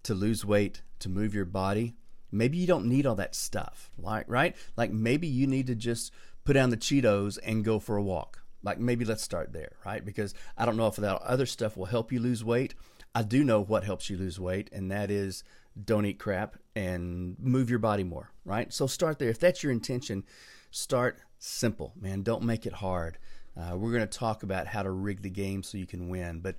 to 0.04 0.14
lose 0.14 0.46
weight, 0.46 0.82
to 1.00 1.10
move 1.10 1.34
your 1.34 1.46
body, 1.46 1.96
maybe 2.32 2.58
you 2.58 2.68
don't 2.68 2.86
need 2.86 3.06
all 3.06 3.16
that 3.16 3.36
stuff, 3.36 3.90
like 3.98 4.26
right? 4.28 4.56
Like 4.76 4.92
maybe 4.92 5.28
you 5.28 5.48
need 5.48 5.68
to 5.68 5.76
just 5.76 6.14
put 6.46 6.54
down 6.54 6.70
the 6.70 6.78
Cheetos 6.78 7.38
and 7.44 7.66
go 7.66 7.80
for 7.80 7.98
a 7.98 8.04
walk 8.04 8.42
like 8.64 8.80
maybe 8.80 9.06
let's 9.06 9.24
start 9.24 9.54
there, 9.54 9.74
right? 9.86 10.04
Because 10.04 10.34
I 10.58 10.66
don't 10.66 10.78
know 10.78 10.88
if 10.88 10.96
that 10.98 11.22
other 11.22 11.46
stuff 11.46 11.78
will 11.78 11.86
help 11.86 12.12
you 12.12 12.20
lose 12.20 12.44
weight. 12.44 12.74
I 13.16 13.24
do 13.24 13.44
know 13.44 13.62
what 13.62 13.84
helps 13.84 14.10
you 14.10 14.18
lose 14.18 14.40
weight, 14.40 14.70
and 14.74 14.92
that 14.92 15.10
is 15.10 15.44
don't 15.86 16.06
eat 16.06 16.20
crap 16.20 16.58
and 16.76 17.36
move 17.40 17.70
your 17.70 17.80
body 17.80 18.04
more, 18.04 18.32
right? 18.46 18.72
So 18.74 18.88
start 18.88 19.20
there. 19.20 19.30
If 19.30 19.40
that's 19.40 19.64
your 19.64 19.72
intention, 19.72 20.24
start 20.72 21.20
simple, 21.40 21.94
man. 22.00 22.24
Don't 22.24 22.44
make 22.44 22.66
it 22.66 22.74
hard. 22.74 23.18
Uh, 23.56 23.76
we're 23.76 23.92
going 23.92 24.08
to 24.08 24.18
talk 24.18 24.44
about 24.44 24.68
how 24.68 24.84
to 24.84 24.92
rig 24.92 25.22
the 25.22 25.30
game 25.30 25.64
so 25.64 25.78
you 25.78 25.88
can 25.88 26.10
win, 26.10 26.40
but 26.40 26.56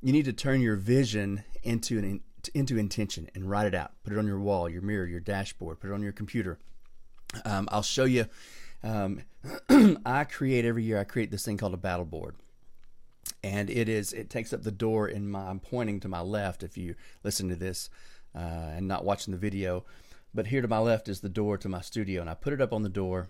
you 0.00 0.12
need 0.12 0.24
to 0.24 0.32
turn 0.32 0.60
your 0.60 0.76
vision 0.76 1.44
into 1.62 1.98
an 1.98 2.20
into 2.54 2.78
intention 2.78 3.28
and 3.34 3.50
write 3.50 3.66
it 3.66 3.74
out. 3.74 3.92
Put 4.02 4.14
it 4.14 4.18
on 4.18 4.26
your 4.26 4.40
wall, 4.40 4.68
your 4.68 4.80
mirror, 4.80 5.06
your 5.06 5.20
dashboard. 5.20 5.78
Put 5.78 5.90
it 5.90 5.92
on 5.92 6.02
your 6.02 6.12
computer. 6.12 6.58
Um, 7.44 7.68
I'll 7.70 7.82
show 7.82 8.04
you 8.04 8.24
um, 8.82 9.22
I 10.06 10.24
create 10.24 10.64
every 10.64 10.84
year. 10.84 10.98
I 10.98 11.04
create 11.04 11.30
this 11.30 11.44
thing 11.44 11.56
called 11.56 11.74
a 11.74 11.78
battle 11.78 12.04
board, 12.04 12.36
and 13.42 13.70
it 13.70 13.88
is 13.88 14.12
it 14.12 14.30
takes 14.30 14.52
up 14.52 14.62
the 14.62 14.70
door 14.70 15.08
in 15.08 15.30
my. 15.30 15.48
I'm 15.48 15.60
pointing 15.60 16.00
to 16.00 16.08
my 16.08 16.20
left 16.20 16.62
if 16.62 16.76
you 16.76 16.94
listen 17.22 17.48
to 17.48 17.56
this 17.56 17.90
uh, 18.34 18.74
and 18.76 18.88
not 18.88 19.04
watching 19.04 19.32
the 19.32 19.38
video, 19.38 19.84
but 20.34 20.46
here 20.46 20.62
to 20.62 20.68
my 20.68 20.78
left 20.78 21.08
is 21.08 21.20
the 21.20 21.28
door 21.28 21.58
to 21.58 21.68
my 21.68 21.80
studio, 21.80 22.20
and 22.20 22.30
I 22.30 22.34
put 22.34 22.52
it 22.52 22.60
up 22.60 22.72
on 22.72 22.82
the 22.82 22.88
door. 22.88 23.28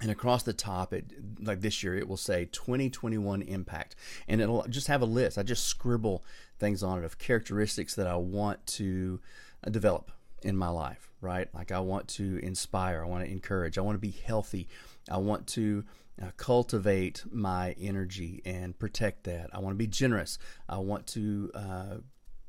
And 0.00 0.10
across 0.10 0.42
the 0.42 0.52
top, 0.52 0.92
it 0.92 1.12
like 1.40 1.60
this 1.60 1.84
year, 1.84 1.96
it 1.96 2.08
will 2.08 2.16
say 2.16 2.46
2021 2.46 3.42
impact, 3.42 3.94
and 4.26 4.40
it'll 4.40 4.66
just 4.68 4.88
have 4.88 5.00
a 5.00 5.06
list. 5.06 5.38
I 5.38 5.44
just 5.44 5.66
scribble 5.66 6.24
things 6.58 6.82
on 6.82 6.98
it 6.98 7.04
of 7.04 7.18
characteristics 7.18 7.94
that 7.94 8.08
I 8.08 8.16
want 8.16 8.66
to 8.68 9.20
uh, 9.64 9.70
develop 9.70 10.10
in 10.42 10.56
my 10.56 10.70
life, 10.70 11.10
right? 11.20 11.48
Like 11.54 11.70
I 11.70 11.78
want 11.78 12.08
to 12.08 12.38
inspire, 12.42 13.04
I 13.04 13.06
want 13.06 13.24
to 13.24 13.30
encourage, 13.30 13.78
I 13.78 13.82
want 13.82 13.94
to 13.94 14.00
be 14.00 14.10
healthy, 14.10 14.68
I 15.08 15.18
want 15.18 15.46
to 15.48 15.84
uh, 16.20 16.30
cultivate 16.36 17.24
my 17.30 17.74
energy 17.80 18.42
and 18.44 18.78
protect 18.78 19.24
that. 19.24 19.50
I 19.52 19.58
want 19.60 19.74
to 19.74 19.78
be 19.78 19.86
generous. 19.86 20.38
I 20.68 20.78
want 20.78 21.06
to 21.08 21.50
uh, 21.54 21.96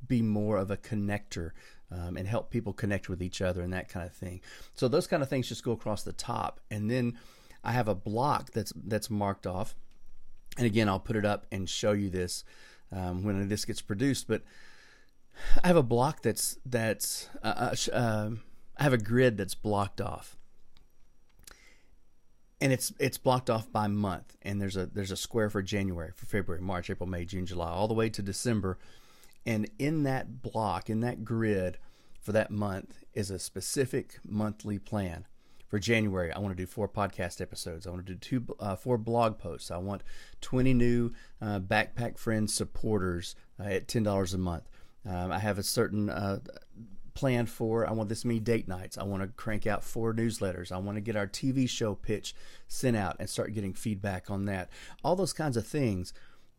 be 0.08 0.22
more 0.22 0.58
of 0.58 0.72
a 0.72 0.78
connector 0.78 1.52
um, 1.92 2.18
and 2.18 2.28
help 2.28 2.50
people 2.50 2.74
connect 2.74 3.10
with 3.10 3.22
each 3.22 3.42
other 3.42 3.62
and 3.62 3.74
that 3.74 3.90
kind 3.90 4.06
of 4.06 4.14
thing. 4.14 4.42
So 4.74 4.88
those 4.88 5.08
kind 5.08 5.22
of 5.22 5.30
things 5.30 5.48
just 5.48 5.64
go 5.64 5.72
across 5.72 6.04
the 6.04 6.14
top, 6.14 6.60
and 6.72 6.90
then 6.90 7.18
I 7.64 7.72
have 7.72 7.88
a 7.88 7.96
block 7.96 8.52
that's 8.52 8.74
that's 8.76 9.10
marked 9.10 9.48
off. 9.48 9.76
And 10.58 10.66
again, 10.66 10.88
I'll 10.88 11.00
put 11.00 11.16
it 11.16 11.26
up 11.26 11.48
and 11.52 11.68
show 11.68 11.94
you 11.94 12.10
this 12.10 12.44
um, 12.92 13.24
when 13.24 13.48
this 13.48 13.66
gets 13.66 13.82
produced, 13.82 14.28
but 14.28 14.44
I 15.64 15.68
have 15.68 15.78
a 15.78 15.84
block 15.84 16.22
that's 16.22 16.58
that's 16.66 17.30
uh, 17.44 17.74
uh, 17.92 17.96
um, 17.96 18.42
I 18.78 18.84
have 18.84 18.94
a 18.94 18.98
grid 18.98 19.38
that's 19.38 19.56
blocked 19.56 20.02
off, 20.02 20.38
and 22.62 22.72
it's 22.72 22.94
it's 23.00 23.18
blocked 23.18 23.50
off 23.50 23.72
by 23.72 23.88
month. 23.88 24.36
And 24.42 24.62
there's 24.62 24.78
a 24.78 24.86
there's 24.86 25.12
a 25.12 25.18
square 25.18 25.50
for 25.50 25.62
January, 25.62 26.12
for 26.16 26.26
February, 26.26 26.62
March, 26.62 26.90
April, 26.90 27.10
May, 27.10 27.26
June, 27.26 27.46
July, 27.46 27.70
all 27.70 27.88
the 27.88 27.94
way 27.94 28.10
to 28.10 28.22
December. 28.22 28.78
And 29.46 29.70
in 29.78 30.04
that 30.04 30.42
block, 30.42 30.90
in 30.90 31.02
that 31.02 31.24
grid 31.24 31.78
for 32.22 32.32
that 32.32 32.52
month, 32.52 33.04
is 33.14 33.30
a 33.30 33.40
specific 33.40 34.20
monthly 34.26 34.80
plan. 34.80 35.26
For 35.68 35.80
January, 35.80 36.32
I 36.32 36.38
want 36.38 36.56
to 36.56 36.64
do 36.64 36.68
four 36.68 36.88
podcast 36.88 37.42
episodes. 37.42 37.88
I 37.88 37.90
want 37.90 38.06
to 38.06 38.14
do 38.14 38.20
two, 38.20 38.56
uh, 38.60 38.76
four 38.76 39.00
blog 39.00 39.40
posts. 39.40 39.72
I 39.72 39.78
want 39.78 40.04
20 40.42 40.72
new 40.76 41.14
uh, 41.42 41.60
Backpack 41.60 42.20
Friends 42.20 42.54
supporters 42.54 43.36
uh, 43.60 43.64
at 43.64 43.88
$10 43.88 44.34
a 44.34 44.38
month. 44.38 44.70
Um, 45.04 45.32
I 45.32 45.40
have 45.40 45.58
a 45.58 45.64
certain 45.64 46.12
uh, 46.12 46.40
plan 47.14 47.46
for. 47.46 47.88
I 47.88 47.92
want 47.92 48.10
this 48.10 48.26
many 48.26 48.40
date 48.40 48.68
nights. 48.68 48.98
I 48.98 49.04
want 49.04 49.24
to 49.24 49.30
crank 49.30 49.68
out 49.68 49.84
four 49.84 50.14
newsletters. 50.14 50.72
I 50.72 50.78
want 50.78 50.98
to 50.98 51.02
get 51.02 51.16
our 51.16 51.28
TV 51.28 51.68
show 51.68 51.96
pitch 51.96 52.36
sent 52.68 52.96
out 52.96 53.16
and 53.20 53.30
start 53.30 53.54
getting 53.54 53.74
feedback 53.74 54.30
on 54.30 54.46
that. 54.46 54.70
All 55.04 55.16
those 55.16 55.34
kinds 55.34 55.58
of 55.58 55.66
things 55.66 56.14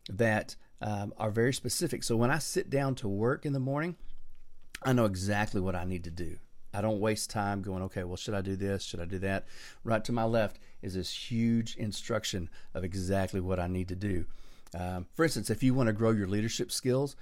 that 0.09 0.57
um, 0.85 1.15
are 1.17 1.31
very 1.31 1.53
specific. 1.55 2.05
So 2.05 2.15
when 2.15 2.31
I 2.31 2.39
sit 2.39 2.69
down 2.69 2.95
to 2.97 3.09
work 3.09 3.47
in 3.47 3.55
the 3.55 3.59
morning, 3.59 3.97
I 4.83 4.93
know 4.93 5.07
exactly 5.07 5.61
what 5.61 5.75
I 5.75 5.85
need 5.85 6.05
to 6.05 6.11
do. 6.11 6.37
I 6.75 6.83
don't 6.83 7.01
waste 7.01 7.31
time 7.31 7.63
going, 7.63 7.83
okay, 7.85 8.05
well, 8.05 8.17
should 8.17 8.35
I 8.35 8.43
do 8.43 8.55
this? 8.55 8.85
Should 8.85 9.01
I 9.01 9.07
do 9.07 9.19
that? 9.21 9.47
Right 9.83 10.05
to 10.05 10.13
my 10.13 10.25
left 10.25 10.59
is 10.83 10.95
this 10.95 11.31
huge 11.31 11.77
instruction 11.77 12.51
of 12.75 12.85
exactly 12.85 13.41
what 13.41 13.59
I 13.59 13.67
need 13.67 13.89
to 13.89 13.97
do. 13.97 14.27
Um, 14.79 15.07
for 15.15 15.25
instance, 15.25 15.49
if 15.49 15.63
you 15.63 15.73
want 15.73 15.87
to 15.87 15.93
grow 15.93 16.11
your 16.11 16.27
leadership 16.27 16.71
skills, 16.71 17.17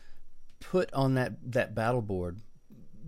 put 0.59 0.93
on 0.93 1.15
that, 1.15 1.35
that 1.53 1.75
battle 1.75 2.03
board, 2.03 2.41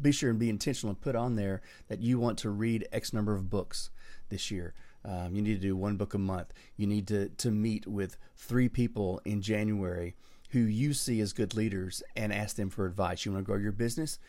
be 0.00 0.12
sure 0.12 0.30
and 0.30 0.38
be 0.38 0.50
intentional 0.50 0.90
and 0.90 1.00
put 1.00 1.16
on 1.16 1.34
there 1.34 1.62
that 1.88 2.00
you 2.00 2.20
want 2.20 2.38
to 2.38 2.50
read 2.50 2.86
X 2.92 3.12
number 3.12 3.34
of 3.34 3.50
books 3.50 3.90
this 4.28 4.50
year. 4.50 4.74
Um, 5.04 5.34
you 5.34 5.42
need 5.42 5.54
to 5.54 5.66
do 5.66 5.76
one 5.76 5.96
book 5.96 6.14
a 6.14 6.18
month. 6.18 6.52
You 6.76 6.86
need 6.86 7.08
to, 7.08 7.30
to 7.30 7.50
meet 7.50 7.86
with 7.86 8.18
three 8.36 8.68
people 8.68 9.20
in 9.24 9.40
January 9.40 10.14
who 10.54 10.60
you 10.60 10.94
see 10.94 11.20
as 11.20 11.32
good 11.32 11.54
leaders 11.54 12.00
and 12.14 12.32
ask 12.32 12.54
them 12.54 12.70
for 12.70 12.86
advice. 12.86 13.24
You 13.24 13.32
want 13.32 13.44
to 13.44 13.46
grow 13.46 13.58
your 13.60 13.72
business? 13.72 14.20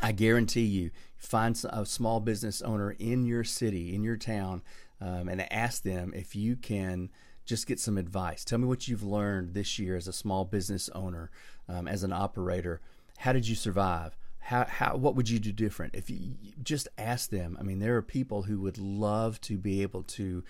I 0.00 0.12
guarantee 0.12 0.64
you, 0.64 0.92
find 1.16 1.60
a 1.68 1.84
small 1.84 2.20
business 2.20 2.62
owner 2.62 2.92
in 2.92 3.26
your 3.26 3.42
city, 3.42 3.92
in 3.92 4.04
your 4.04 4.16
town, 4.16 4.62
um, 5.00 5.28
and 5.28 5.52
ask 5.52 5.82
them 5.82 6.12
if 6.14 6.36
you 6.36 6.54
can 6.54 7.10
just 7.44 7.66
get 7.66 7.80
some 7.80 7.98
advice. 7.98 8.44
Tell 8.44 8.60
me 8.60 8.68
what 8.68 8.86
you've 8.86 9.02
learned 9.02 9.52
this 9.52 9.80
year 9.80 9.96
as 9.96 10.06
a 10.06 10.12
small 10.12 10.44
business 10.44 10.88
owner, 10.90 11.32
um, 11.68 11.88
as 11.88 12.04
an 12.04 12.12
operator. 12.12 12.80
How 13.18 13.32
did 13.32 13.48
you 13.48 13.56
survive? 13.56 14.16
How, 14.38 14.64
how 14.64 14.96
what 14.96 15.16
would 15.16 15.28
you 15.28 15.40
do 15.40 15.50
different 15.52 15.94
if 15.94 16.08
you 16.08 16.34
just 16.62 16.88
ask 16.96 17.28
them 17.28 17.58
i 17.60 17.62
mean 17.62 17.78
there 17.78 17.96
are 17.96 18.02
people 18.02 18.42
who 18.44 18.58
would 18.60 18.78
love 18.78 19.38
to 19.42 19.58
be 19.58 19.82
able 19.82 20.02
to 20.04 20.42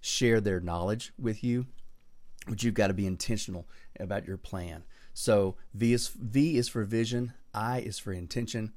share 0.00 0.40
their 0.40 0.60
knowledge 0.60 1.12
with 1.18 1.42
you 1.42 1.66
but 2.46 2.62
you've 2.62 2.74
got 2.74 2.88
to 2.88 2.94
be 2.94 3.06
intentional 3.06 3.66
about 3.98 4.26
your 4.26 4.36
plan 4.36 4.84
so 5.14 5.56
v 5.74 5.92
is 5.92 6.08
v 6.08 6.56
is 6.56 6.68
for 6.68 6.84
vision 6.84 7.32
i 7.54 7.80
is 7.80 7.98
for 7.98 8.12
intention 8.12 8.72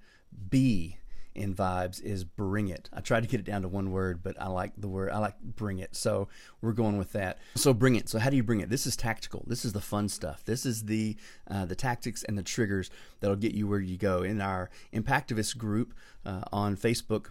b 0.50 0.98
in 1.36 1.54
vibes 1.54 2.02
is 2.02 2.24
bring 2.24 2.70
it. 2.70 2.90
I 2.94 3.02
tried 3.02 3.24
to 3.24 3.30
get 3.30 3.42
it 3.42 3.46
down 3.46 3.62
to 3.64 3.68
one 3.68 3.92
word, 3.92 4.24
but 4.24 4.42
I 4.42 4.48
like 4.48 4.72
the 4.78 4.88
word, 4.88 5.12
I 5.12 5.20
like 5.20 5.40
bring 5.42 5.80
it. 5.80 5.96
So 5.96 6.30
we're 6.62 6.72
going 6.72 6.98
with 6.98 7.12
that. 7.12 7.40
So 7.56 7.74
bring 7.74 7.96
it. 7.96 8.10
So 8.10 8.20
how 8.20 8.30
do 8.30 8.38
you 8.38 8.44
bring 8.44 8.62
it? 8.62 8.70
This 8.70 8.88
is 8.88 8.96
tactical. 8.96 9.44
This 9.46 9.66
is 9.66 9.74
the 9.74 9.82
fun 9.82 10.08
stuff. 10.10 10.44
This 10.46 10.66
is 10.66 10.86
the 10.86 11.18
uh, 11.50 11.66
the 11.66 11.76
tactics 11.76 12.24
and 12.24 12.38
the 12.38 12.44
triggers 12.44 12.90
that'll 13.20 13.36
get 13.36 13.54
you 13.54 13.68
where 13.68 13.80
you 13.80 13.98
go. 13.98 14.24
In 14.24 14.42
our 14.42 14.70
Impactivist 14.94 15.58
group 15.58 15.94
uh, 16.26 16.42
on 16.54 16.78
Facebook, 16.78 17.28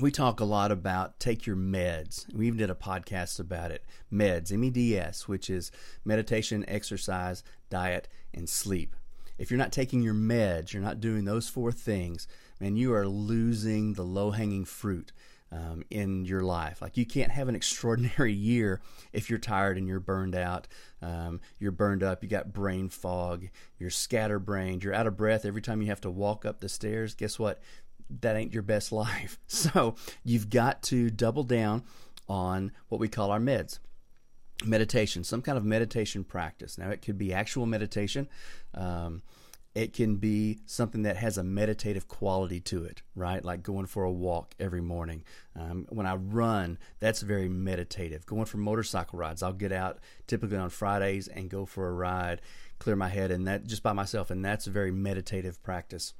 we 0.00 0.10
talk 0.10 0.40
a 0.40 0.44
lot 0.44 0.70
about 0.70 1.18
take 1.18 1.46
your 1.46 1.56
meds. 1.56 2.32
We 2.34 2.46
even 2.46 2.58
did 2.58 2.70
a 2.70 2.74
podcast 2.74 3.40
about 3.40 3.70
it. 3.70 3.84
Meds, 4.12 4.52
M 4.52 4.64
E 4.64 4.70
D 4.70 4.98
S, 4.98 5.26
which 5.26 5.48
is 5.48 5.70
meditation, 6.04 6.64
exercise, 6.68 7.42
diet, 7.70 8.08
and 8.34 8.48
sleep. 8.48 8.94
If 9.38 9.50
you're 9.50 9.58
not 9.58 9.72
taking 9.72 10.02
your 10.02 10.14
meds, 10.14 10.72
you're 10.72 10.82
not 10.82 11.00
doing 11.00 11.24
those 11.24 11.48
four 11.48 11.72
things, 11.72 12.26
man, 12.60 12.76
you 12.76 12.94
are 12.94 13.06
losing 13.06 13.92
the 13.92 14.04
low 14.04 14.30
hanging 14.30 14.64
fruit 14.64 15.12
um, 15.52 15.82
in 15.90 16.24
your 16.24 16.40
life. 16.40 16.82
Like 16.82 16.96
you 16.96 17.06
can't 17.06 17.30
have 17.30 17.48
an 17.48 17.54
extraordinary 17.54 18.32
year 18.34 18.80
if 19.12 19.30
you're 19.30 19.38
tired 19.38 19.78
and 19.78 19.86
you're 19.86 20.00
burned 20.00 20.34
out. 20.34 20.66
Um, 21.02 21.40
you're 21.58 21.72
burned 21.72 22.02
up. 22.02 22.22
You 22.22 22.28
got 22.28 22.52
brain 22.52 22.88
fog. 22.88 23.48
You're 23.78 23.90
scatterbrained. 23.90 24.82
You're 24.82 24.94
out 24.94 25.06
of 25.06 25.16
breath 25.16 25.44
every 25.44 25.62
time 25.62 25.80
you 25.80 25.88
have 25.88 26.00
to 26.02 26.10
walk 26.10 26.44
up 26.44 26.60
the 26.60 26.68
stairs. 26.68 27.14
Guess 27.14 27.38
what? 27.38 27.60
That 28.20 28.36
ain't 28.36 28.52
your 28.52 28.62
best 28.62 28.92
life. 28.92 29.38
So 29.48 29.96
you've 30.24 30.50
got 30.50 30.82
to 30.84 31.10
double 31.10 31.42
down 31.42 31.84
on 32.28 32.72
what 32.88 33.00
we 33.00 33.08
call 33.08 33.30
our 33.30 33.40
meds 33.40 33.78
meditation, 34.64 35.24
some 35.24 35.42
kind 35.42 35.58
of 35.58 35.64
meditation 35.64 36.24
practice. 36.24 36.78
Now, 36.78 36.90
it 36.90 37.02
could 37.02 37.18
be 37.18 37.32
actual 37.32 37.66
meditation. 37.66 38.28
Um, 38.74 39.22
it 39.74 39.92
can 39.92 40.16
be 40.16 40.60
something 40.64 41.02
that 41.02 41.18
has 41.18 41.36
a 41.36 41.44
meditative 41.44 42.08
quality 42.08 42.60
to 42.60 42.84
it, 42.84 43.02
right? 43.14 43.44
Like 43.44 43.62
going 43.62 43.84
for 43.84 44.04
a 44.04 44.10
walk 44.10 44.54
every 44.58 44.80
morning. 44.80 45.22
Um, 45.54 45.86
when 45.90 46.06
I 46.06 46.14
run, 46.14 46.78
that's 46.98 47.20
very 47.20 47.50
meditative. 47.50 48.24
Going 48.24 48.46
for 48.46 48.56
motorcycle 48.56 49.18
rides, 49.18 49.42
I'll 49.42 49.52
get 49.52 49.72
out 49.72 49.98
typically 50.26 50.56
on 50.56 50.70
Fridays 50.70 51.28
and 51.28 51.50
go 51.50 51.66
for 51.66 51.88
a 51.88 51.92
ride, 51.92 52.40
clear 52.78 52.96
my 52.96 53.10
head, 53.10 53.30
and 53.30 53.46
that 53.46 53.66
just 53.66 53.82
by 53.82 53.92
myself, 53.92 54.30
and 54.30 54.42
that's 54.42 54.66
a 54.66 54.70
very 54.70 54.90
meditative 54.90 55.62
practice 55.62 56.14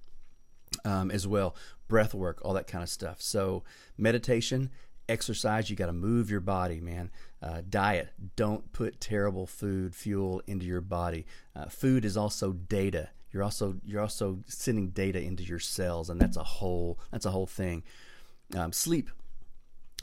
um, 0.85 1.11
as 1.11 1.27
well. 1.27 1.57
Breath 1.89 2.15
work, 2.15 2.41
all 2.43 2.55
that 2.55 2.67
kind 2.67 2.83
of 2.83 2.89
stuff. 2.89 3.21
So 3.21 3.65
meditation 3.97 4.71
exercise 5.09 5.71
you 5.71 5.77
got 5.77 5.87
to 5.87 5.93
move 5.93 6.33
your 6.33 6.41
body 6.41 6.81
man 6.81 7.09
uh, 7.41 7.63
diet 7.71 8.09
don't 8.35 8.73
put 8.73 9.01
terrible 9.01 9.47
food 9.47 9.95
fuel 9.95 10.43
into 10.49 10.67
your 10.67 10.81
body 10.81 11.25
uh, 11.55 11.67
food 11.67 12.05
is 12.05 12.17
also 12.17 12.51
data 12.53 13.09
you're 13.37 13.43
also 13.43 13.77
you're 13.85 14.01
also 14.01 14.39
sending 14.47 14.89
data 14.89 15.21
into 15.21 15.43
your 15.43 15.59
cells, 15.59 16.09
and 16.09 16.19
that's 16.19 16.39
a 16.39 16.43
whole 16.43 16.99
that's 17.11 17.27
a 17.27 17.31
whole 17.31 17.45
thing. 17.45 17.83
Um, 18.57 18.73
sleep. 18.73 19.11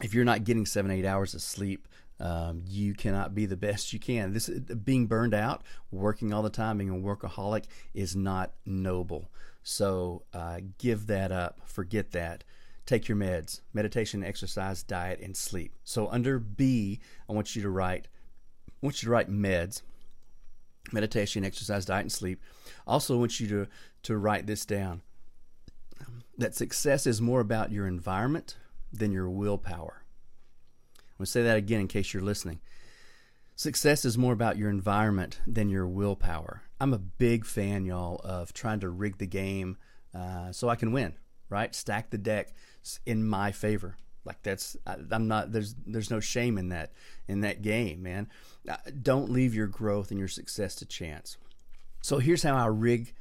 If 0.03 0.13
you're 0.13 0.23
not 0.23 0.43
getting 0.43 0.67
seven 0.67 0.91
eight 0.91 1.03
hours 1.03 1.33
of 1.33 1.41
sleep, 1.41 1.87
um, 2.23 2.63
you 2.65 2.93
cannot 2.93 3.35
be 3.35 3.45
the 3.45 3.57
best 3.57 3.93
you 3.93 3.99
can. 3.99 4.33
This 4.33 4.49
being 4.49 5.07
burned 5.07 5.33
out, 5.33 5.63
working 5.91 6.33
all 6.33 6.41
the 6.41 6.49
time, 6.49 6.77
being 6.77 6.89
a 6.89 6.93
workaholic 6.93 7.65
is 7.93 8.15
not 8.15 8.53
noble. 8.65 9.29
So 9.61 10.23
uh, 10.33 10.61
give 10.77 11.07
that 11.07 11.31
up. 11.31 11.59
Forget 11.65 12.11
that. 12.11 12.43
Take 12.85 13.07
your 13.07 13.17
meds: 13.17 13.61
meditation, 13.73 14.23
exercise, 14.23 14.83
diet, 14.83 15.19
and 15.19 15.37
sleep. 15.37 15.75
So 15.83 16.07
under 16.07 16.39
B, 16.39 16.99
I 17.29 17.33
want 17.33 17.55
you 17.55 17.61
to 17.61 17.69
write. 17.69 18.07
I 18.67 18.85
want 18.85 19.01
you 19.01 19.07
to 19.07 19.11
write 19.11 19.29
meds 19.29 19.83
meditation, 20.91 21.45
exercise, 21.45 21.85
diet, 21.85 22.03
and 22.03 22.11
sleep. 22.11 22.41
Also, 22.85 23.15
I 23.15 23.19
want 23.19 23.39
you 23.39 23.47
to, 23.47 23.67
to 24.03 24.17
write 24.17 24.47
this 24.47 24.65
down 24.65 25.01
that 26.37 26.55
success 26.55 27.05
is 27.05 27.21
more 27.21 27.39
about 27.39 27.71
your 27.71 27.87
environment 27.87 28.57
than 28.91 29.11
your 29.11 29.29
willpower. 29.29 30.02
Say 31.25 31.43
that 31.43 31.57
again 31.57 31.81
in 31.81 31.87
case 31.87 32.13
you're 32.13 32.23
listening. 32.23 32.59
Success 33.55 34.03
is 34.03 34.17
more 34.17 34.33
about 34.33 34.57
your 34.57 34.69
environment 34.69 35.39
than 35.45 35.69
your 35.69 35.87
willpower. 35.87 36.63
I'm 36.79 36.93
a 36.93 36.99
big 36.99 37.45
fan, 37.45 37.85
y'all, 37.85 38.19
of 38.23 38.51
trying 38.53 38.79
to 38.79 38.89
rig 38.89 39.19
the 39.19 39.27
game 39.27 39.77
uh, 40.13 40.51
so 40.51 40.69
I 40.69 40.75
can 40.75 40.91
win, 40.91 41.13
right? 41.49 41.73
Stack 41.73 42.09
the 42.09 42.17
deck 42.17 42.53
in 43.05 43.25
my 43.27 43.51
favor. 43.51 43.95
Like 44.25 44.41
that's 44.41 44.77
I, 44.87 44.95
am 45.11 45.27
not 45.27 45.51
there's 45.51 45.75
there's 45.85 46.09
no 46.09 46.19
shame 46.19 46.57
in 46.57 46.69
that 46.69 46.93
in 47.27 47.41
that 47.41 47.61
game, 47.61 48.01
man. 48.01 48.29
Uh, 48.67 48.77
don't 49.01 49.29
leave 49.29 49.53
your 49.53 49.67
growth 49.67 50.11
and 50.11 50.19
your 50.19 50.29
success 50.29 50.75
to 50.75 50.85
chance. 50.85 51.37
So 52.01 52.19
here's 52.19 52.43
how 52.43 52.55
I 52.55 52.67
rig 52.67 53.13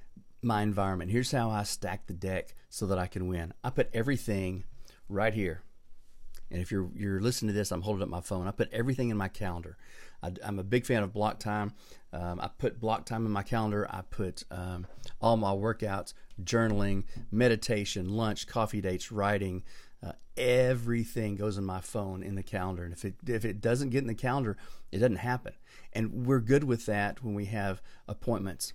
my 0.42 0.62
environment. 0.62 1.10
Here's 1.10 1.32
how 1.32 1.50
I 1.50 1.62
stack 1.64 2.06
the 2.06 2.12
deck 2.12 2.54
so 2.68 2.86
that 2.86 2.98
I 2.98 3.06
can 3.06 3.28
win. 3.28 3.52
I 3.62 3.70
put 3.70 3.90
everything 3.92 4.64
right 5.08 5.34
here. 5.34 5.62
And 6.52 6.60
if 6.60 6.70
you're 6.70 6.90
you're 6.94 7.20
listening 7.20 7.48
to 7.48 7.58
this, 7.58 7.72
I'm 7.72 7.82
holding 7.82 8.02
up 8.02 8.08
my 8.08 8.20
phone. 8.20 8.46
I 8.46 8.50
put 8.50 8.72
everything 8.72 9.10
in 9.10 9.16
my 9.16 9.28
calendar. 9.28 9.76
I, 10.22 10.32
am 10.44 10.58
a 10.58 10.64
big 10.64 10.86
fan 10.86 11.02
of 11.02 11.12
block 11.12 11.40
time. 11.40 11.72
Um, 12.12 12.40
I 12.40 12.48
put 12.48 12.78
block 12.78 13.06
time 13.06 13.26
in 13.26 13.32
my 13.32 13.42
calendar. 13.42 13.88
I 13.90 14.02
put 14.02 14.44
um, 14.50 14.86
all 15.20 15.36
my 15.36 15.50
workouts, 15.50 16.12
journaling, 16.44 17.04
meditation, 17.32 18.10
lunch, 18.10 18.46
coffee 18.46 18.80
dates, 18.80 19.10
writing, 19.10 19.64
uh, 20.04 20.12
everything 20.36 21.36
goes 21.36 21.56
in 21.56 21.64
my 21.64 21.80
phone 21.80 22.22
in 22.22 22.34
the 22.34 22.42
calendar, 22.42 22.84
and 22.84 22.92
if 22.92 23.04
it 23.04 23.14
if 23.26 23.44
it 23.44 23.60
doesn't 23.60 23.90
get 23.90 23.98
in 23.98 24.08
the 24.08 24.14
calendar, 24.14 24.56
it 24.90 24.98
doesn't 24.98 25.16
happen. 25.16 25.52
And 25.92 26.26
we're 26.26 26.40
good 26.40 26.64
with 26.64 26.86
that 26.86 27.22
when 27.22 27.34
we 27.34 27.44
have 27.46 27.80
appointments, 28.08 28.72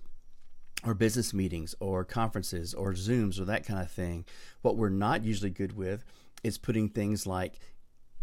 or 0.84 0.94
business 0.94 1.34
meetings, 1.34 1.74
or 1.80 2.04
conferences, 2.04 2.72
or 2.72 2.92
Zooms, 2.92 3.38
or 3.38 3.44
that 3.44 3.66
kind 3.66 3.80
of 3.80 3.90
thing. 3.90 4.24
What 4.62 4.76
we're 4.76 4.88
not 4.88 5.24
usually 5.24 5.50
good 5.50 5.76
with 5.76 6.04
is 6.42 6.58
putting 6.58 6.88
things 6.88 7.26
like 7.26 7.58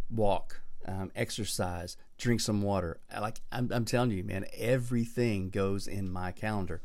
walk, 0.09 0.61
um, 0.85 1.11
exercise, 1.15 1.97
drink 2.17 2.41
some 2.41 2.61
water. 2.61 2.99
Like 3.19 3.41
I'm, 3.51 3.69
I'm 3.73 3.85
telling 3.85 4.11
you, 4.11 4.23
man, 4.23 4.45
everything 4.57 5.49
goes 5.49 5.87
in 5.87 6.09
my 6.09 6.31
calendar. 6.31 6.81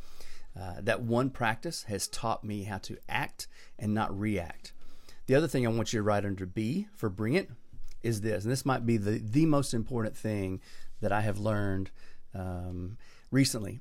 Uh, 0.59 0.75
that 0.81 1.03
one 1.03 1.31
practice 1.31 1.85
has 1.85 2.09
taught 2.09 2.43
me 2.43 2.65
how 2.65 2.79
to 2.79 2.99
act 3.09 3.47
and 3.79 3.95
not 3.95 4.19
react. 4.19 4.73
The 5.27 5.37
other 5.37 5.47
thing 5.47 5.65
I 5.65 5.71
want 5.71 5.93
you 5.93 6.01
to 6.01 6.03
write 6.03 6.25
under 6.25 6.45
B 6.45 6.89
for 6.97 7.09
bring 7.09 7.35
it 7.35 7.51
is 8.03 8.23
this, 8.23 8.43
and 8.45 8.51
this 8.51 8.67
might 8.67 8.85
be 8.85 8.97
the, 8.97 9.19
the 9.23 9.47
most 9.47 9.75
important 9.75 10.17
thing 10.17 10.61
that 11.01 11.13
I 11.13 11.21
have 11.21 11.39
learned 11.39 11.91
um, 12.35 12.97
recently. 13.31 13.81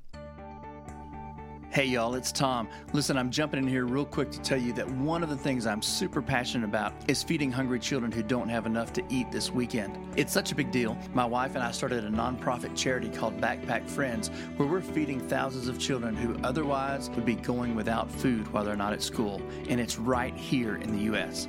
Hey 1.72 1.84
y'all, 1.84 2.16
it's 2.16 2.32
Tom. 2.32 2.68
Listen, 2.92 3.16
I'm 3.16 3.30
jumping 3.30 3.60
in 3.60 3.68
here 3.68 3.86
real 3.86 4.04
quick 4.04 4.32
to 4.32 4.40
tell 4.40 4.58
you 4.58 4.72
that 4.72 4.90
one 4.90 5.22
of 5.22 5.28
the 5.28 5.36
things 5.36 5.68
I'm 5.68 5.82
super 5.82 6.20
passionate 6.20 6.64
about 6.64 6.92
is 7.06 7.22
feeding 7.22 7.52
hungry 7.52 7.78
children 7.78 8.10
who 8.10 8.24
don't 8.24 8.48
have 8.48 8.66
enough 8.66 8.92
to 8.94 9.04
eat 9.08 9.30
this 9.30 9.52
weekend. 9.52 9.96
It's 10.16 10.32
such 10.32 10.50
a 10.50 10.56
big 10.56 10.72
deal. 10.72 10.98
My 11.14 11.24
wife 11.24 11.54
and 11.54 11.62
I 11.62 11.70
started 11.70 12.02
a 12.02 12.10
nonprofit 12.10 12.76
charity 12.76 13.08
called 13.08 13.40
Backpack 13.40 13.88
Friends, 13.88 14.30
where 14.56 14.66
we're 14.66 14.80
feeding 14.80 15.20
thousands 15.20 15.68
of 15.68 15.78
children 15.78 16.16
who 16.16 16.36
otherwise 16.42 17.08
would 17.10 17.24
be 17.24 17.36
going 17.36 17.76
without 17.76 18.10
food 18.10 18.52
while 18.52 18.64
they're 18.64 18.74
not 18.74 18.92
at 18.92 19.00
school, 19.00 19.40
and 19.68 19.80
it's 19.80 19.96
right 19.96 20.34
here 20.34 20.74
in 20.74 20.90
the 20.90 21.04
U.S. 21.04 21.46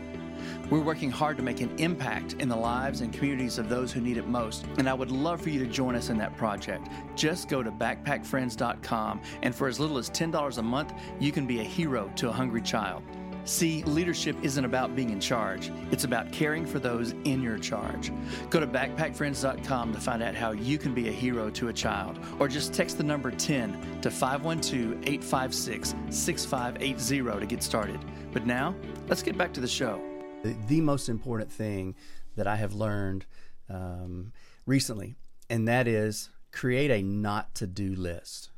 We're 0.70 0.82
working 0.82 1.12
hard 1.12 1.38
to 1.38 1.44
make 1.44 1.62
an 1.62 1.74
impact 1.78 2.34
in 2.40 2.50
the 2.50 2.56
lives 2.56 3.02
and 3.02 3.14
communities 3.14 3.58
of 3.58 3.70
those 3.70 3.92
who 3.92 4.02
need 4.02 4.18
it 4.18 4.28
most, 4.28 4.66
and 4.78 4.90
I 4.90 4.94
would 4.94 5.12
love 5.12 5.42
for 5.42 5.50
you 5.50 5.60
to 5.60 5.66
join 5.66 5.96
us 5.96 6.10
in 6.10 6.18
that 6.18 6.38
project. 6.38 6.90
Just 7.16 7.50
go 7.50 7.64
to 7.64 7.72
backpackfriends.com, 7.72 9.22
and 9.42 9.54
for 9.54 9.68
as 9.68 9.80
little 9.80 9.98
as 9.98 10.10
$10 10.10 10.58
a 10.58 10.62
month, 10.62 10.94
you 11.20 11.32
can 11.32 11.46
be 11.46 11.60
a 11.60 11.64
hero 11.64 12.12
to 12.16 12.30
a 12.30 12.32
hungry 12.32 12.62
child. 12.62 13.04
See, 13.44 13.84
leadership 13.84 14.36
isn't 14.44 14.64
about 14.64 14.96
being 14.96 15.10
in 15.10 15.20
charge, 15.20 15.72
it's 15.92 16.04
about 16.04 16.32
caring 16.32 16.66
for 16.66 16.80
those 16.80 17.12
in 17.24 17.42
your 17.42 17.58
charge. 17.58 18.12
Go 18.50 18.60
to 18.60 18.68
backpackfriends.com 18.68 19.94
to 19.94 20.00
find 20.00 20.22
out 20.22 20.36
how 20.36 20.52
you 20.52 20.78
can 20.78 20.94
be 20.94 21.08
a 21.08 21.12
hero 21.12 21.50
to 21.52 21.70
a 21.70 21.74
child, 21.74 22.20
or 22.40 22.48
just 22.48 22.74
text 22.74 22.98
the 22.98 23.04
number 23.04 23.32
10 23.32 24.02
to 24.02 24.12
512 24.12 25.02
856 25.08 25.96
6580 26.10 27.40
to 27.40 27.46
get 27.46 27.64
started. 27.64 28.00
But 28.32 28.46
now, 28.46 28.76
let's 29.08 29.24
get 29.24 29.38
back 29.38 29.54
to 29.54 29.62
the 29.62 29.68
show. 29.68 30.11
The, 30.44 30.82
most 30.82 31.08
important 31.08 31.52
thing 31.52 31.96
that 32.36 32.48
I 32.48 32.56
have 32.56 32.74
learned 32.74 33.26
um, 33.70 34.34
recently, 34.66 35.16
and 35.50 35.68
that 35.68 35.88
is 35.88 36.30
create 36.52 36.92
a 36.92 37.02
not 37.02 37.54
to 37.56 37.68
do 37.68 37.96
list. 37.96 38.50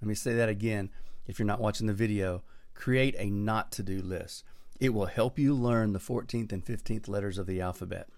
Let 0.00 0.08
me 0.08 0.14
say 0.14 0.34
that 0.34 0.48
again 0.48 0.90
if 1.26 1.38
you're 1.38 1.46
not 1.46 1.60
watching 1.60 1.86
the 1.86 1.92
video 1.92 2.42
create 2.76 3.16
a 3.18 3.28
not 3.30 3.72
to 3.72 3.82
do 3.82 4.00
list. 4.00 4.44
It 4.78 4.90
will 4.90 5.06
help 5.06 5.38
you 5.38 5.54
learn 5.54 5.92
the 5.92 5.98
14th 5.98 6.52
and 6.52 6.64
15th 6.64 7.08
letters 7.08 7.38
of 7.38 7.46
the 7.46 7.60
alphabet. 7.60 8.08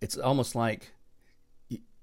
It's 0.00 0.16
almost 0.16 0.54
like, 0.54 0.92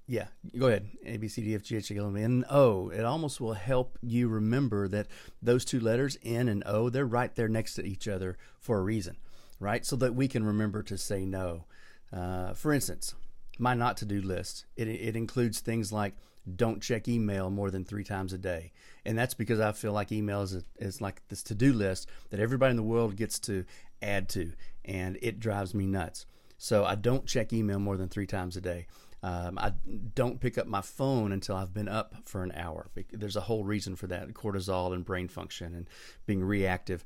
yeah, 0.08 0.28
go 0.58 0.68
ahead. 0.68 0.88
A, 1.04 1.18
B, 1.18 1.28
C, 1.28 1.42
D, 1.42 1.54
F, 1.54 1.62
G, 1.62 1.76
H, 1.76 1.92
I, 1.92 1.96
L, 1.96 2.06
M, 2.06 2.16
N, 2.16 2.44
O. 2.48 2.88
It 2.88 3.04
almost 3.04 3.42
will 3.42 3.52
help 3.52 3.98
you 4.02 4.28
remember 4.28 4.88
that 4.88 5.06
those 5.42 5.66
two 5.66 5.80
letters, 5.80 6.16
N 6.24 6.48
and 6.48 6.62
O, 6.64 6.88
they're 6.88 7.06
right 7.06 7.34
there 7.34 7.48
next 7.48 7.74
to 7.74 7.84
each 7.84 8.08
other 8.08 8.38
for 8.58 8.78
a 8.78 8.82
reason, 8.82 9.18
right? 9.60 9.84
So 9.84 9.96
that 9.96 10.14
we 10.14 10.26
can 10.26 10.44
remember 10.44 10.82
to 10.84 10.96
say 10.96 11.26
no. 11.26 11.66
Uh, 12.10 12.54
for 12.54 12.72
instance, 12.72 13.14
my 13.58 13.74
not 13.74 13.98
to 13.98 14.06
do 14.06 14.22
list, 14.22 14.64
it, 14.76 14.88
it 14.88 15.14
includes 15.14 15.60
things 15.60 15.92
like 15.92 16.14
don't 16.56 16.82
check 16.82 17.06
email 17.06 17.50
more 17.50 17.70
than 17.70 17.84
three 17.84 18.04
times 18.04 18.32
a 18.32 18.38
day. 18.38 18.72
And 19.04 19.18
that's 19.18 19.34
because 19.34 19.60
I 19.60 19.72
feel 19.72 19.92
like 19.92 20.10
email 20.10 20.40
is, 20.40 20.54
a, 20.54 20.62
is 20.78 21.02
like 21.02 21.20
this 21.28 21.42
to 21.44 21.54
do 21.54 21.74
list 21.74 22.08
that 22.30 22.40
everybody 22.40 22.70
in 22.70 22.76
the 22.76 22.82
world 22.82 23.16
gets 23.16 23.38
to 23.40 23.66
add 24.00 24.30
to, 24.30 24.52
and 24.86 25.18
it 25.20 25.38
drives 25.38 25.74
me 25.74 25.86
nuts. 25.86 26.24
So 26.56 26.86
I 26.86 26.94
don't 26.94 27.26
check 27.26 27.52
email 27.52 27.78
more 27.78 27.98
than 27.98 28.08
three 28.08 28.26
times 28.26 28.56
a 28.56 28.62
day. 28.62 28.86
Um, 29.22 29.58
I 29.58 29.72
don't 30.14 30.40
pick 30.40 30.58
up 30.58 30.66
my 30.66 30.80
phone 30.80 31.32
until 31.32 31.56
I've 31.56 31.74
been 31.74 31.88
up 31.88 32.14
for 32.24 32.42
an 32.42 32.52
hour. 32.54 32.88
There's 33.12 33.36
a 33.36 33.42
whole 33.42 33.64
reason 33.64 33.96
for 33.96 34.06
that 34.06 34.28
cortisol 34.34 34.92
and 34.94 35.04
brain 35.04 35.28
function 35.28 35.74
and 35.74 35.88
being 36.26 36.42
reactive. 36.42 37.04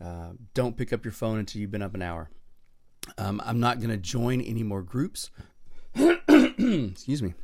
Uh, 0.00 0.30
don't 0.54 0.76
pick 0.76 0.92
up 0.92 1.04
your 1.04 1.12
phone 1.12 1.38
until 1.38 1.60
you've 1.60 1.72
been 1.72 1.82
up 1.82 1.94
an 1.94 2.02
hour. 2.02 2.30
Um, 3.16 3.42
I'm 3.44 3.58
not 3.58 3.78
going 3.78 3.90
to 3.90 3.96
join 3.96 4.40
any 4.40 4.62
more 4.62 4.82
groups. 4.82 5.30
Excuse 5.94 7.22
me. 7.22 7.34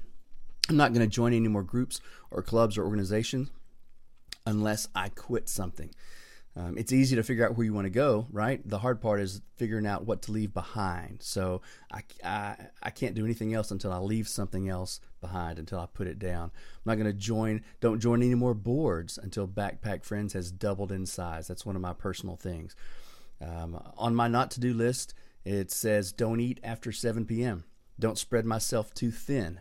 I'm 0.68 0.76
not 0.76 0.92
going 0.92 1.06
to 1.06 1.12
join 1.12 1.32
any 1.32 1.48
more 1.48 1.62
groups 1.62 2.00
or 2.30 2.42
clubs 2.42 2.78
or 2.78 2.84
organizations 2.84 3.50
unless 4.46 4.88
I 4.94 5.08
quit 5.08 5.48
something. 5.48 5.90
Um, 6.56 6.78
it's 6.78 6.92
easy 6.92 7.16
to 7.16 7.24
figure 7.24 7.44
out 7.44 7.56
where 7.56 7.64
you 7.64 7.74
want 7.74 7.86
to 7.86 7.90
go, 7.90 8.28
right? 8.30 8.60
The 8.68 8.78
hard 8.78 9.00
part 9.00 9.20
is 9.20 9.42
figuring 9.56 9.86
out 9.86 10.06
what 10.06 10.22
to 10.22 10.32
leave 10.32 10.54
behind. 10.54 11.20
So 11.20 11.62
I, 11.92 12.02
I, 12.24 12.56
I 12.80 12.90
can't 12.90 13.16
do 13.16 13.24
anything 13.24 13.54
else 13.54 13.72
until 13.72 13.92
I 13.92 13.98
leave 13.98 14.28
something 14.28 14.68
else 14.68 15.00
behind, 15.20 15.58
until 15.58 15.80
I 15.80 15.86
put 15.86 16.06
it 16.06 16.20
down. 16.20 16.44
I'm 16.44 16.82
not 16.86 16.94
going 16.94 17.06
to 17.06 17.12
join, 17.12 17.64
don't 17.80 17.98
join 17.98 18.22
any 18.22 18.36
more 18.36 18.54
boards 18.54 19.18
until 19.18 19.48
Backpack 19.48 20.04
Friends 20.04 20.32
has 20.34 20.52
doubled 20.52 20.92
in 20.92 21.06
size. 21.06 21.48
That's 21.48 21.66
one 21.66 21.74
of 21.74 21.82
my 21.82 21.92
personal 21.92 22.36
things. 22.36 22.76
Um, 23.40 23.82
on 23.96 24.14
my 24.14 24.28
not 24.28 24.52
to 24.52 24.60
do 24.60 24.72
list, 24.72 25.12
it 25.44 25.72
says 25.72 26.12
don't 26.12 26.40
eat 26.40 26.60
after 26.62 26.92
7 26.92 27.24
p.m. 27.26 27.64
Don't 27.98 28.18
spread 28.18 28.46
myself 28.46 28.94
too 28.94 29.10
thin. 29.10 29.60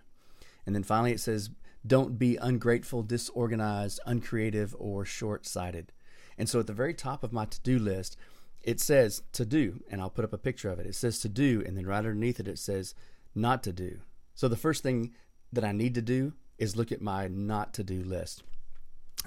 And 0.66 0.76
then 0.76 0.84
finally 0.84 1.12
it 1.12 1.20
says, 1.20 1.50
don't 1.86 2.18
be 2.18 2.38
ungrateful, 2.38 3.04
disorganized, 3.04 4.00
uncreative, 4.06 4.76
or 4.80 5.04
short 5.04 5.46
sighted. 5.46 5.92
And 6.38 6.50
so 6.50 6.60
at 6.60 6.68
the 6.68 6.74
very 6.74 6.94
top 6.94 7.24
of 7.24 7.34
my 7.34 7.46
to 7.46 7.62
do 7.62 7.80
list, 7.80 8.18
it 8.62 8.80
says 8.80 9.22
to 9.34 9.46
do, 9.46 9.84
and 9.92 10.02
I'll 10.02 10.10
put 10.10 10.26
up 10.26 10.34
a 10.34 10.38
picture 10.38 10.70
of 10.70 10.80
it. 10.80 10.86
It 10.86 10.96
says 10.96 11.20
to 11.20 11.30
do, 11.30 11.64
and 11.66 11.78
then 11.78 11.86
right 11.86 11.98
underneath 11.98 12.40
it, 12.40 12.48
it 12.48 12.60
says 12.60 12.96
not 13.36 13.62
to 13.64 13.74
do. 13.74 14.00
So 14.36 14.48
the 14.48 14.56
first 14.56 14.84
thing 14.84 15.14
that 15.52 15.66
I 15.66 15.72
need 15.72 15.96
to 15.96 16.02
do 16.02 16.34
is 16.58 16.76
look 16.76 16.92
at 16.92 17.02
my 17.02 17.28
not 17.28 17.74
to 17.76 17.84
do 17.84 18.04
list. 18.04 18.44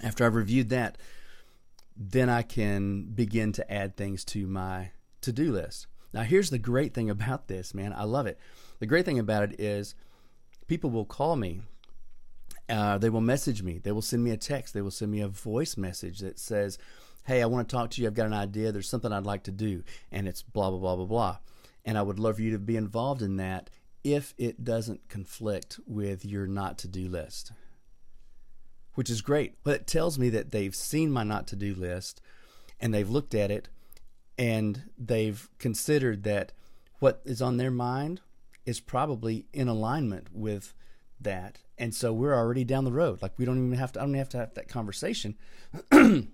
After 0.03 0.25
I've 0.25 0.35
reviewed 0.35 0.71
that, 0.71 0.99
then 1.97 2.29
I 2.29 2.42
can 2.42 3.05
begin 3.14 3.53
to 3.53 3.73
add 3.73 3.97
things 3.97 4.25
to 4.27 4.47
my 4.47 4.90
to 5.23 5.33
do 5.33 5.53
list. 5.53 5.87
Now, 6.12 6.23
here's 6.23 6.51
the 6.51 6.59
great 6.59 6.95
thing 6.95 7.11
about 7.11 7.49
this, 7.49 7.75
man. 7.75 7.92
I 7.92 8.05
love 8.05 8.27
it. 8.27 8.38
The 8.79 8.87
great 8.87 9.05
thing 9.05 9.19
about 9.19 9.42
it 9.42 9.61
is 9.61 9.95
people 10.66 10.90
will 10.90 11.05
call 11.05 11.37
me. 11.37 11.61
Uh, 12.69 12.99
they 12.99 13.11
will 13.11 13.21
message 13.21 13.63
me. 13.63 13.79
They 13.79 13.93
will 13.93 14.03
send 14.03 14.25
me 14.25 14.31
a 14.31 14.37
text. 14.37 14.75
They 14.75 14.83
will 14.83 14.91
send 14.91 15.11
me 15.11 15.21
a 15.21 15.29
voice 15.29 15.77
message 15.77 16.21
that 16.21 16.39
says, 16.39 16.79
Hey, 17.25 17.43
I 17.43 17.47
want 17.47 17.69
to 17.69 17.77
talk 17.77 17.91
to 17.91 18.01
you. 18.01 18.07
I've 18.07 18.15
got 18.15 18.27
an 18.27 18.33
idea. 18.33 18.73
There's 18.73 18.89
something 18.89 19.13
I'd 19.13 19.27
like 19.27 19.45
to 19.45 19.53
do. 19.53 19.83
And 20.13 20.29
it's 20.29 20.43
blah, 20.43 20.71
blah, 20.71 20.79
blah, 20.79 20.97
blah, 20.97 21.07
blah. 21.07 21.39
And 21.85 21.97
I 21.97 22.03
would 22.03 22.19
love 22.19 22.37
for 22.37 22.43
you 22.43 22.53
to 22.53 22.59
be 22.59 22.77
involved 22.77 23.23
in 23.23 23.37
that 23.37 23.71
if 24.05 24.35
it 24.39 24.65
doesn't 24.65 25.09
conflict 25.09 25.81
with 25.87 26.25
your 26.25 26.47
not 26.47 26.79
to 26.79 26.89
do 26.89 27.09
list, 27.09 27.53
which 28.95 29.11
is 29.11 29.21
great. 29.21 29.55
But 29.65 29.75
it 29.75 29.87
tells 29.87 30.19
me 30.19 30.29
that 30.31 30.53
they've 30.53 30.75
seen 30.75 31.11
my 31.11 31.25
not 31.25 31.49
to 31.49 31.57
do 31.57 31.75
list 31.75 32.21
and 32.81 32.95
they've 32.95 33.11
looked 33.11 33.35
at 33.35 33.51
it 33.51 33.69
and 34.39 34.91
they've 34.97 35.49
considered 35.59 36.23
that 36.25 36.53
what 36.99 37.21
is 37.25 37.43
on 37.43 37.57
their 37.57 37.71
mind 37.71 38.21
is 38.65 38.81
probably 38.81 39.47
in 39.53 39.69
alignment 39.69 40.29
with 40.33 40.75
that. 41.21 41.59
And 41.79 41.95
so 41.95 42.13
we're 42.13 42.35
already 42.35 42.65
down 42.65 42.85
the 42.85 42.93
road. 42.93 43.21
Like 43.23 43.33
we 43.39 43.45
don't 43.45 43.59
even 43.65 43.79
have 43.79 43.93
to 43.93 44.01
I 44.01 44.05
don't 44.05 44.15
have 44.15 44.29
to 44.31 44.39
have 44.39 44.55
that 44.55 44.69
conversation 44.69 45.37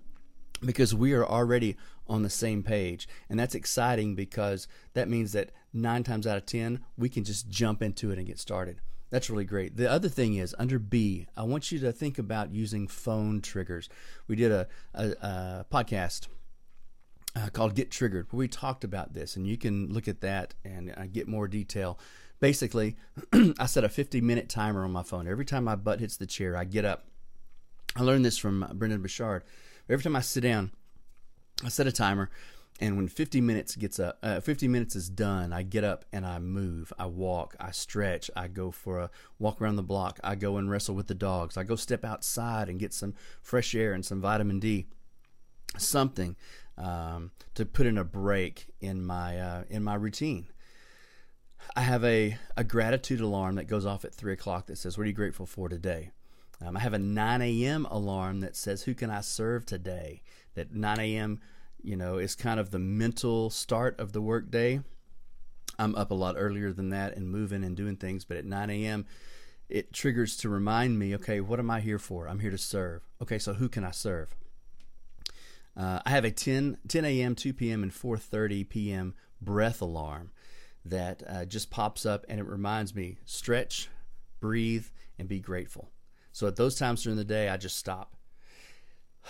because 0.61 0.95
we 0.95 1.13
are 1.13 1.25
already 1.25 1.77
on 2.07 2.23
the 2.23 2.29
same 2.29 2.63
page. 2.63 3.07
And 3.29 3.39
that's 3.39 3.55
exciting 3.55 4.15
because 4.15 4.67
that 4.93 5.09
means 5.09 5.33
that 5.33 5.51
9 5.73 6.03
times 6.03 6.27
out 6.27 6.37
of 6.37 6.45
10 6.45 6.83
we 6.97 7.09
can 7.09 7.23
just 7.23 7.49
jump 7.49 7.81
into 7.81 8.11
it 8.11 8.17
and 8.17 8.27
get 8.27 8.39
started. 8.39 8.79
That's 9.09 9.29
really 9.29 9.45
great. 9.45 9.77
The 9.77 9.89
other 9.91 10.09
thing 10.09 10.35
is 10.35 10.55
under 10.57 10.79
B, 10.79 11.27
I 11.37 11.43
want 11.43 11.71
you 11.71 11.77
to 11.79 11.91
think 11.91 12.17
about 12.17 12.51
using 12.51 12.87
phone 12.87 13.41
triggers. 13.41 13.87
We 14.27 14.35
did 14.35 14.51
a, 14.51 14.67
a, 14.95 15.09
a 15.09 15.65
podcast 15.71 16.29
uh, 17.35 17.49
called 17.49 17.75
Get 17.75 17.91
Triggered, 17.91 18.31
where 18.31 18.39
we 18.39 18.47
talked 18.47 18.83
about 18.83 19.13
this, 19.13 19.35
and 19.35 19.47
you 19.47 19.57
can 19.57 19.91
look 19.91 20.07
at 20.07 20.21
that 20.21 20.53
and 20.63 20.93
uh, 20.95 21.03
get 21.11 21.27
more 21.27 21.47
detail 21.47 21.99
basically, 22.43 22.97
I 23.57 23.67
set 23.67 23.85
a 23.85 23.89
50 23.89 24.19
minute 24.19 24.49
timer 24.49 24.83
on 24.83 24.91
my 24.91 25.01
phone. 25.01 25.29
Every 25.29 25.45
time 25.45 25.63
my 25.63 25.77
butt 25.77 26.01
hits 26.01 26.17
the 26.17 26.25
chair, 26.25 26.57
I 26.57 26.65
get 26.65 26.83
up. 26.83 27.05
I 27.95 28.03
learned 28.03 28.25
this 28.25 28.37
from 28.37 28.67
Brendon 28.73 29.01
Burchard. 29.01 29.45
Every 29.89 30.03
time 30.03 30.17
I 30.17 30.19
sit 30.19 30.41
down, 30.41 30.73
I 31.63 31.69
set 31.69 31.87
a 31.87 31.91
timer, 31.93 32.29
and 32.81 32.97
when 32.97 33.07
50 33.07 33.39
minutes 33.39 33.77
gets 33.77 33.97
up, 33.97 34.17
uh, 34.21 34.41
50 34.41 34.67
minutes 34.67 34.93
is 34.93 35.07
done, 35.07 35.53
I 35.53 35.63
get 35.63 35.85
up 35.85 36.03
and 36.11 36.25
I 36.25 36.39
move. 36.39 36.91
I 36.99 37.05
walk, 37.05 37.55
I 37.61 37.71
stretch, 37.71 38.29
I 38.35 38.49
go 38.49 38.71
for 38.71 38.99
a 38.99 39.09
walk 39.39 39.61
around 39.61 39.77
the 39.77 39.81
block, 39.81 40.19
I 40.21 40.35
go 40.35 40.57
and 40.57 40.69
wrestle 40.69 40.95
with 40.95 41.07
the 41.07 41.15
dogs, 41.15 41.55
I 41.55 41.63
go 41.63 41.77
step 41.77 42.03
outside 42.03 42.67
and 42.67 42.77
get 42.77 42.93
some 42.93 43.13
fresh 43.41 43.73
air 43.73 43.93
and 43.93 44.05
some 44.05 44.19
vitamin 44.19 44.59
D. 44.59 44.87
Something 45.77 46.35
um, 46.77 47.31
to 47.55 47.65
put 47.65 47.85
in 47.85 47.97
a 47.97 48.03
break 48.03 48.67
in 48.81 49.05
my 49.05 49.39
uh, 49.39 49.63
in 49.69 49.81
my 49.81 49.95
routine. 49.95 50.47
I 51.75 51.81
have 51.81 52.03
a, 52.03 52.37
a 52.55 52.63
gratitude 52.63 53.21
alarm 53.21 53.55
that 53.55 53.67
goes 53.67 53.85
off 53.85 54.05
at 54.05 54.13
3 54.13 54.33
o'clock 54.33 54.67
that 54.67 54.77
says, 54.77 54.97
What 54.97 55.03
are 55.03 55.07
you 55.07 55.13
grateful 55.13 55.45
for 55.45 55.69
today? 55.69 56.11
Um, 56.61 56.77
I 56.77 56.81
have 56.81 56.93
a 56.93 56.99
9 56.99 57.41
a.m. 57.41 57.87
alarm 57.89 58.41
that 58.41 58.55
says, 58.55 58.83
Who 58.83 58.93
can 58.93 59.09
I 59.09 59.21
serve 59.21 59.65
today? 59.65 60.21
That 60.55 60.73
9 60.73 60.99
a.m., 60.99 61.41
you 61.81 61.95
know, 61.95 62.17
is 62.17 62.35
kind 62.35 62.59
of 62.59 62.71
the 62.71 62.79
mental 62.79 63.49
start 63.49 63.99
of 63.99 64.13
the 64.13 64.21
workday. 64.21 64.81
I'm 65.79 65.95
up 65.95 66.11
a 66.11 66.15
lot 66.15 66.35
earlier 66.37 66.71
than 66.71 66.89
that 66.89 67.15
and 67.15 67.29
moving 67.29 67.63
and 67.63 67.75
doing 67.75 67.97
things, 67.97 68.23
but 68.23 68.37
at 68.37 68.45
9 68.45 68.69
a.m., 68.69 69.05
it 69.69 69.91
triggers 69.91 70.37
to 70.37 70.49
remind 70.49 70.99
me, 70.99 71.15
okay, 71.15 71.41
what 71.41 71.59
am 71.59 71.71
I 71.71 71.79
here 71.79 71.97
for? 71.97 72.27
I'm 72.27 72.39
here 72.39 72.51
to 72.51 72.57
serve. 72.57 73.01
Okay, 73.21 73.39
so 73.39 73.53
who 73.53 73.67
can 73.67 73.83
I 73.83 73.91
serve? 73.91 74.35
Uh, 75.75 75.99
I 76.05 76.11
have 76.11 76.25
a 76.25 76.31
10, 76.31 76.77
10 76.87 77.05
a.m., 77.05 77.33
2 77.33 77.53
p.m., 77.53 77.81
and 77.81 77.91
4:30 77.91 78.69
p.m. 78.69 79.15
breath 79.41 79.81
alarm 79.81 80.31
that 80.85 81.23
uh, 81.27 81.45
just 81.45 81.69
pops 81.69 82.05
up 82.05 82.25
and 82.27 82.39
it 82.39 82.45
reminds 82.45 82.93
me 82.93 83.17
stretch, 83.25 83.89
breathe, 84.39 84.87
and 85.17 85.27
be 85.27 85.39
grateful. 85.39 85.89
So 86.31 86.47
at 86.47 86.55
those 86.55 86.75
times 86.75 87.03
during 87.03 87.17
the 87.17 87.23
day, 87.23 87.49
I 87.49 87.57
just 87.57 87.77
stop. 87.77 88.15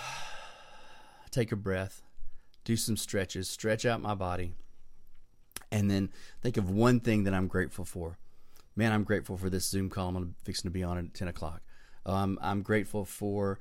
take 1.32 1.52
a 1.52 1.56
breath, 1.56 2.02
do 2.64 2.78
some 2.78 2.98
stretches, 2.98 3.50
stretch 3.50 3.86
out 3.86 4.02
my 4.02 4.16
body, 4.16 4.54
and 5.72 5.90
then 5.90 6.10
think 6.42 6.58
of 6.58 6.70
one 6.70 7.00
thing 7.00 7.24
that 7.24 7.34
I'm 7.34 7.48
grateful 7.48 7.86
for. 7.86 8.18
Man, 8.76 8.92
I'm 8.92 9.04
grateful 9.04 9.38
for 9.38 9.50
this 9.50 9.66
Zoom 9.66 9.90
call 9.90 10.10
I'm 10.10 10.36
fixing 10.44 10.70
to 10.70 10.74
be 10.74 10.84
on 10.84 10.98
at 10.98 11.14
10 11.14 11.28
o'clock. 11.28 11.62
Um, 12.06 12.40
I'm 12.42 12.62
grateful 12.62 13.06
for 13.06 13.60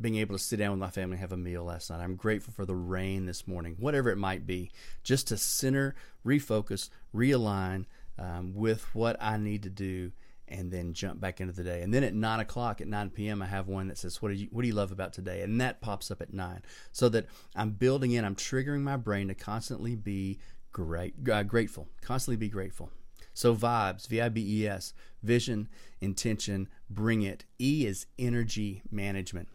being 0.00 0.16
able 0.16 0.36
to 0.36 0.42
sit 0.42 0.58
down 0.58 0.70
with 0.72 0.80
my 0.80 0.90
family 0.90 1.14
and 1.14 1.20
have 1.20 1.32
a 1.32 1.36
meal 1.36 1.64
last 1.64 1.90
night. 1.90 2.00
I'm 2.00 2.16
grateful 2.16 2.52
for 2.52 2.66
the 2.66 2.74
rain 2.74 3.26
this 3.26 3.48
morning, 3.48 3.76
whatever 3.78 4.10
it 4.10 4.18
might 4.18 4.46
be, 4.46 4.70
just 5.02 5.28
to 5.28 5.36
center, 5.36 5.94
refocus, 6.24 6.90
realign 7.14 7.86
um, 8.18 8.52
with 8.54 8.94
what 8.94 9.16
I 9.20 9.36
need 9.36 9.62
to 9.62 9.70
do 9.70 10.12
and 10.48 10.70
then 10.70 10.92
jump 10.92 11.20
back 11.20 11.40
into 11.40 11.52
the 11.52 11.64
day. 11.64 11.82
And 11.82 11.92
then 11.92 12.04
at 12.04 12.14
nine 12.14 12.40
o'clock, 12.40 12.80
at 12.80 12.86
nine 12.86 13.10
p.m., 13.10 13.42
I 13.42 13.46
have 13.46 13.66
one 13.66 13.88
that 13.88 13.98
says, 13.98 14.22
"What 14.22 14.28
do 14.28 14.34
you 14.34 14.48
What 14.50 14.62
do 14.62 14.68
you 14.68 14.74
love 14.74 14.92
about 14.92 15.12
today?" 15.12 15.42
And 15.42 15.60
that 15.60 15.80
pops 15.80 16.10
up 16.10 16.22
at 16.22 16.32
nine, 16.32 16.62
so 16.92 17.08
that 17.08 17.26
I'm 17.56 17.70
building 17.70 18.12
in, 18.12 18.24
I'm 18.24 18.36
triggering 18.36 18.82
my 18.82 18.96
brain 18.96 19.28
to 19.28 19.34
constantly 19.34 19.96
be 19.96 20.38
great, 20.72 21.14
uh, 21.28 21.42
grateful, 21.42 21.88
constantly 22.00 22.36
be 22.36 22.48
grateful. 22.48 22.90
So 23.34 23.56
vibes, 23.56 24.06
V 24.06 24.20
I 24.20 24.28
B 24.28 24.62
E 24.62 24.68
S, 24.68 24.94
vision, 25.22 25.68
intention, 26.00 26.68
bring 26.88 27.22
it. 27.22 27.44
E 27.58 27.84
is 27.84 28.06
energy 28.16 28.82
management. 28.90 29.48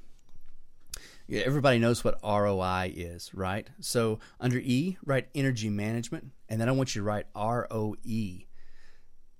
Everybody 1.31 1.79
knows 1.79 2.03
what 2.03 2.19
ROI 2.23 2.93
is, 2.95 3.33
right? 3.33 3.67
So 3.79 4.19
under 4.39 4.57
E, 4.57 4.97
write 5.05 5.29
energy 5.33 5.69
management, 5.69 6.31
and 6.49 6.59
then 6.59 6.67
I 6.67 6.73
want 6.73 6.93
you 6.93 7.01
to 7.01 7.05
write 7.05 7.27
ROE 7.35 7.95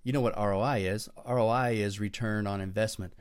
you 0.04 0.12
know 0.13 0.21
what 0.21 0.38
ROI 0.38 0.80
is? 0.88 1.10
ROI 1.27 1.73
is 1.75 1.99
return 1.99 2.47
on 2.47 2.62
investment. 2.62 3.13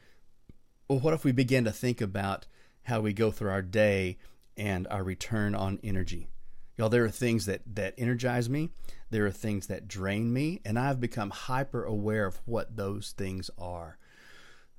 Well, 0.88 1.00
what 1.00 1.14
if 1.14 1.24
we 1.24 1.33
begin 1.33 1.64
to 1.64 1.72
think 1.72 2.00
about 2.00 2.46
how 2.85 3.00
we 3.00 3.12
go 3.12 3.30
through 3.30 3.50
our 3.50 3.62
day 3.62 4.18
and 4.56 4.87
our 4.88 5.04
return 5.04 5.54
on 5.54 5.78
energy? 5.85 6.28
Y'all, 6.76 6.88
there 6.88 7.04
are 7.04 7.11
things 7.11 7.44
that, 7.46 7.61
that 7.74 7.94
energize 7.98 8.48
me, 8.48 8.70
there 9.11 9.26
are 9.26 9.30
things 9.30 9.66
that 9.66 9.88
drain 9.88 10.33
me, 10.33 10.61
and 10.64 10.78
I've 10.78 11.00
become 11.00 11.30
hyper 11.30 11.85
aware 11.85 12.26
of 12.26 12.40
what 12.46 12.76
those 12.76 13.12
things 13.16 13.50
are. 13.59 13.98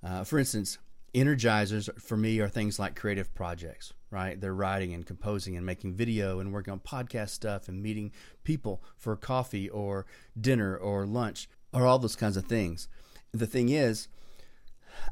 Uh, 0.03 0.23
for 0.23 0.39
instance, 0.39 0.79
energizers 1.13 1.89
for 1.99 2.15
me 2.15 2.39
are 2.39 2.47
things 2.47 2.79
like 2.79 2.95
creative 2.95 3.33
projects, 3.33 3.93
right? 4.09 4.39
They're 4.39 4.53
writing 4.53 4.93
and 4.93 5.05
composing 5.05 5.57
and 5.57 5.65
making 5.65 5.95
video 5.95 6.39
and 6.39 6.53
working 6.53 6.71
on 6.71 6.79
podcast 6.79 7.29
stuff 7.29 7.67
and 7.67 7.81
meeting 7.81 8.11
people 8.43 8.81
for 8.97 9.15
coffee 9.15 9.69
or 9.69 10.05
dinner 10.39 10.75
or 10.75 11.05
lunch 11.05 11.49
or 11.73 11.85
all 11.85 11.99
those 11.99 12.15
kinds 12.15 12.37
of 12.37 12.45
things. 12.45 12.87
The 13.33 13.47
thing 13.47 13.69
is, 13.69 14.07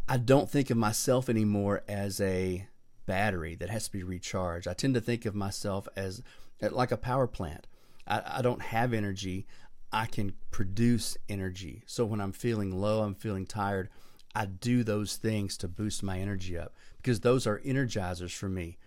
I 0.08 0.18
don't 0.18 0.50
think 0.50 0.70
of 0.70 0.78
myself 0.78 1.30
anymore 1.30 1.84
as 1.88 2.20
a 2.22 2.68
battery 3.06 3.56
that 3.56 3.70
has 3.70 3.86
to 3.86 3.92
be 3.92 4.04
recharged. 4.04 4.68
I 4.68 4.74
tend 4.74 4.94
to 4.94 5.02
think 5.02 5.26
of 5.26 5.36
myself 5.36 5.88
as 5.96 6.22
like 6.62 6.92
a 6.92 6.98
power 6.98 7.28
plant. 7.28 7.68
I, 8.08 8.22
I 8.38 8.42
don't 8.42 8.62
have 8.62 8.94
energy. 8.94 9.48
I 9.92 10.06
can 10.06 10.34
produce 10.52 11.18
energy. 11.28 11.84
So 11.88 12.06
when 12.06 12.22
I'm 12.22 12.32
feeling 12.32 12.80
low, 12.80 13.02
I'm 13.02 13.16
feeling 13.16 13.46
tired, 13.46 13.90
I 14.40 14.46
do 14.46 14.86
those 14.86 15.18
things 15.18 15.58
to 15.58 15.68
boost 15.68 16.02
my 16.02 16.18
energy 16.18 16.58
up 16.58 16.74
because 16.96 17.20
those 17.20 17.46
are 17.46 17.60
energizers 17.60 18.34
for 18.34 18.48
me. 18.48 18.78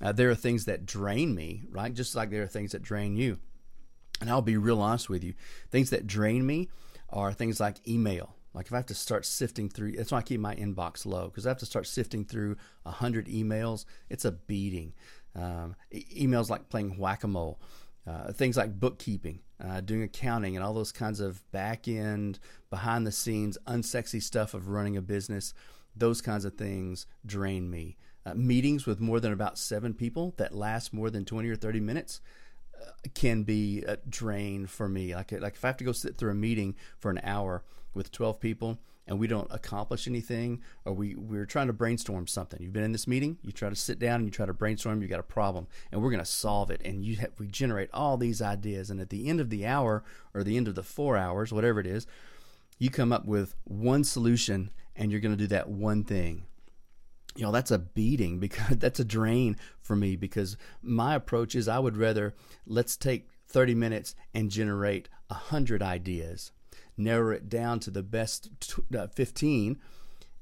Uh, 0.00 0.12
there 0.12 0.30
are 0.30 0.36
things 0.36 0.66
that 0.66 0.86
drain 0.86 1.34
me, 1.34 1.64
right? 1.70 1.92
Just 1.92 2.14
like 2.14 2.30
there 2.30 2.44
are 2.44 2.46
things 2.46 2.70
that 2.70 2.82
drain 2.82 3.16
you. 3.16 3.40
And 4.20 4.30
I'll 4.30 4.42
be 4.42 4.56
real 4.56 4.80
honest 4.80 5.10
with 5.10 5.24
you. 5.24 5.34
Things 5.72 5.90
that 5.90 6.06
drain 6.06 6.46
me 6.46 6.68
are 7.10 7.32
things 7.32 7.58
like 7.58 7.84
email. 7.86 8.36
Like 8.54 8.66
if 8.66 8.72
I 8.72 8.76
have 8.76 8.86
to 8.86 8.94
start 8.94 9.26
sifting 9.26 9.68
through, 9.68 9.92
that's 9.96 10.12
why 10.12 10.18
I 10.18 10.22
keep 10.22 10.38
my 10.38 10.54
inbox 10.54 11.04
low 11.04 11.24
because 11.24 11.46
I 11.46 11.50
have 11.50 11.58
to 11.58 11.66
start 11.66 11.88
sifting 11.88 12.24
through 12.24 12.56
a 12.86 12.92
hundred 12.92 13.26
emails. 13.26 13.84
It's 14.08 14.24
a 14.24 14.30
beating. 14.30 14.92
Um, 15.34 15.74
e- 15.90 16.26
emails 16.26 16.48
like 16.48 16.68
playing 16.68 16.96
whack 16.96 17.24
a 17.24 17.28
mole. 17.28 17.58
Uh, 18.06 18.32
things 18.32 18.56
like 18.56 18.80
bookkeeping, 18.80 19.40
uh, 19.62 19.80
doing 19.80 20.02
accounting, 20.02 20.56
and 20.56 20.64
all 20.64 20.74
those 20.74 20.92
kinds 20.92 21.20
of 21.20 21.48
back 21.52 21.86
end, 21.86 22.38
behind 22.68 23.06
the 23.06 23.12
scenes, 23.12 23.56
unsexy 23.66 24.20
stuff 24.20 24.54
of 24.54 24.68
running 24.68 24.96
a 24.96 25.02
business. 25.02 25.54
Those 25.94 26.20
kinds 26.20 26.44
of 26.44 26.54
things 26.54 27.06
drain 27.24 27.70
me. 27.70 27.96
Uh, 28.24 28.34
meetings 28.34 28.86
with 28.86 29.00
more 29.00 29.20
than 29.20 29.32
about 29.32 29.58
seven 29.58 29.94
people 29.94 30.34
that 30.36 30.54
last 30.54 30.92
more 30.92 31.10
than 31.10 31.24
20 31.24 31.48
or 31.48 31.56
30 31.56 31.80
minutes 31.80 32.20
can 33.14 33.42
be 33.42 33.84
uh, 33.86 33.92
a 33.92 33.96
drain 34.08 34.66
for 34.66 34.88
me. 34.88 35.14
Like 35.14 35.32
like 35.32 35.54
if 35.54 35.64
I 35.64 35.68
have 35.68 35.76
to 35.78 35.84
go 35.84 35.92
sit 35.92 36.16
through 36.16 36.30
a 36.30 36.34
meeting 36.34 36.74
for 36.98 37.10
an 37.10 37.20
hour 37.22 37.62
with 37.94 38.10
12 38.10 38.40
people 38.40 38.78
and 39.06 39.18
we 39.18 39.26
don't 39.26 39.48
accomplish 39.50 40.06
anything 40.06 40.62
or 40.84 40.92
we 40.92 41.14
we're 41.14 41.46
trying 41.46 41.66
to 41.66 41.72
brainstorm 41.72 42.26
something. 42.26 42.62
You've 42.62 42.72
been 42.72 42.84
in 42.84 42.92
this 42.92 43.06
meeting, 43.06 43.38
you 43.42 43.52
try 43.52 43.68
to 43.68 43.76
sit 43.76 43.98
down 43.98 44.16
and 44.16 44.24
you 44.24 44.30
try 44.30 44.46
to 44.46 44.54
brainstorm, 44.54 45.02
you 45.02 45.08
got 45.08 45.20
a 45.20 45.24
problem 45.24 45.66
and 45.90 46.02
we're 46.02 46.10
going 46.10 46.20
to 46.20 46.26
solve 46.26 46.70
it 46.70 46.80
and 46.84 47.04
you 47.04 47.16
have, 47.16 47.30
we 47.38 47.46
generate 47.46 47.90
all 47.92 48.16
these 48.16 48.40
ideas 48.40 48.90
and 48.90 49.00
at 49.00 49.10
the 49.10 49.28
end 49.28 49.40
of 49.40 49.50
the 49.50 49.66
hour 49.66 50.04
or 50.34 50.42
the 50.42 50.56
end 50.56 50.68
of 50.68 50.74
the 50.74 50.82
4 50.82 51.16
hours, 51.16 51.52
whatever 51.52 51.80
it 51.80 51.86
is, 51.86 52.06
you 52.78 52.90
come 52.90 53.12
up 53.12 53.24
with 53.24 53.54
one 53.64 54.04
solution 54.04 54.70
and 54.96 55.10
you're 55.10 55.20
going 55.20 55.36
to 55.36 55.42
do 55.42 55.48
that 55.48 55.68
one 55.68 56.04
thing 56.04 56.46
you 57.36 57.42
know 57.42 57.52
that's 57.52 57.70
a 57.70 57.78
beating 57.78 58.38
because 58.38 58.76
that's 58.78 59.00
a 59.00 59.04
drain 59.04 59.56
for 59.80 59.96
me 59.96 60.16
because 60.16 60.56
my 60.82 61.14
approach 61.14 61.54
is 61.54 61.68
I 61.68 61.78
would 61.78 61.96
rather 61.96 62.34
let's 62.66 62.96
take 62.96 63.28
30 63.48 63.74
minutes 63.74 64.14
and 64.34 64.50
generate 64.50 65.08
100 65.28 65.82
ideas 65.82 66.52
narrow 66.96 67.34
it 67.34 67.48
down 67.48 67.80
to 67.80 67.90
the 67.90 68.02
best 68.02 68.50
uh, 68.96 69.06
15 69.08 69.78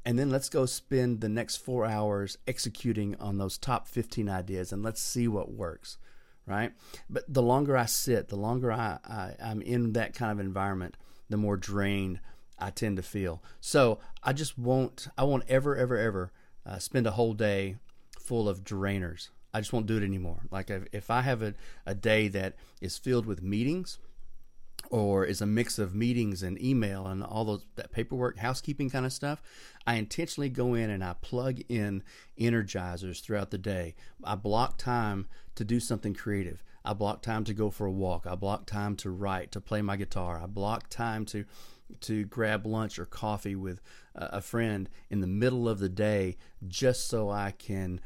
and 0.04 0.18
then 0.18 0.30
let's 0.30 0.48
go 0.48 0.66
spend 0.66 1.20
the 1.20 1.28
next 1.28 1.56
4 1.56 1.86
hours 1.86 2.38
executing 2.46 3.14
on 3.16 3.38
those 3.38 3.58
top 3.58 3.86
15 3.86 4.28
ideas 4.28 4.72
and 4.72 4.82
let's 4.82 5.02
see 5.02 5.28
what 5.28 5.52
works 5.52 5.98
right? 6.46 6.72
But 7.08 7.32
the 7.32 7.42
longer 7.42 7.76
I 7.76 7.86
sit 7.86 8.28
the 8.28 8.36
longer 8.36 8.72
I, 8.72 8.98
I 9.04 9.34
I'm 9.42 9.62
in 9.62 9.92
that 9.92 10.14
kind 10.14 10.32
of 10.32 10.40
environment 10.40 10.96
the 11.28 11.36
more 11.36 11.56
drained 11.56 12.20
I 12.58 12.70
tend 12.70 12.96
to 12.96 13.02
feel. 13.02 13.42
So 13.60 14.00
I 14.22 14.32
just 14.32 14.58
won't 14.58 15.08
I 15.16 15.24
won't 15.24 15.44
ever 15.48 15.76
ever 15.76 15.96
ever 15.96 16.32
uh, 16.70 16.78
spend 16.78 17.06
a 17.06 17.12
whole 17.12 17.34
day 17.34 17.76
full 18.18 18.48
of 18.48 18.62
drainers. 18.62 19.28
I 19.52 19.60
just 19.60 19.72
won't 19.72 19.86
do 19.86 19.96
it 19.96 20.04
anymore. 20.04 20.42
Like 20.50 20.70
if, 20.70 20.84
if 20.92 21.10
I 21.10 21.22
have 21.22 21.42
a, 21.42 21.54
a 21.84 21.94
day 21.94 22.28
that 22.28 22.54
is 22.80 22.96
filled 22.96 23.26
with 23.26 23.42
meetings 23.42 23.98
or 24.90 25.24
is 25.24 25.40
a 25.40 25.46
mix 25.46 25.78
of 25.78 25.94
meetings 25.94 26.42
and 26.42 26.62
email 26.62 27.06
and 27.06 27.24
all 27.24 27.44
those 27.44 27.66
that 27.74 27.90
paperwork, 27.90 28.38
housekeeping 28.38 28.88
kind 28.88 29.04
of 29.04 29.12
stuff, 29.12 29.42
I 29.86 29.96
intentionally 29.96 30.48
go 30.48 30.74
in 30.74 30.90
and 30.90 31.02
I 31.02 31.14
plug 31.20 31.60
in 31.68 32.04
energizers 32.38 33.20
throughout 33.20 33.50
the 33.50 33.58
day. 33.58 33.96
I 34.22 34.36
block 34.36 34.78
time 34.78 35.26
to 35.56 35.64
do 35.64 35.80
something 35.80 36.14
creative. 36.14 36.62
I 36.84 36.92
block 36.92 37.20
time 37.20 37.44
to 37.44 37.52
go 37.52 37.70
for 37.70 37.86
a 37.86 37.92
walk. 37.92 38.26
I 38.26 38.36
block 38.36 38.66
time 38.66 38.96
to 38.96 39.10
write, 39.10 39.50
to 39.52 39.60
play 39.60 39.82
my 39.82 39.96
guitar. 39.96 40.40
I 40.42 40.46
block 40.46 40.88
time 40.88 41.26
to 41.26 41.44
to 42.00 42.24
grab 42.24 42.66
lunch 42.66 42.98
or 42.98 43.06
coffee 43.06 43.56
with 43.56 43.80
a 44.14 44.40
friend 44.40 44.88
in 45.08 45.20
the 45.20 45.26
middle 45.26 45.68
of 45.68 45.78
the 45.78 45.88
day 45.88 46.36
just 46.66 47.08
so 47.08 47.30
I 47.30 47.52
can 47.52 48.00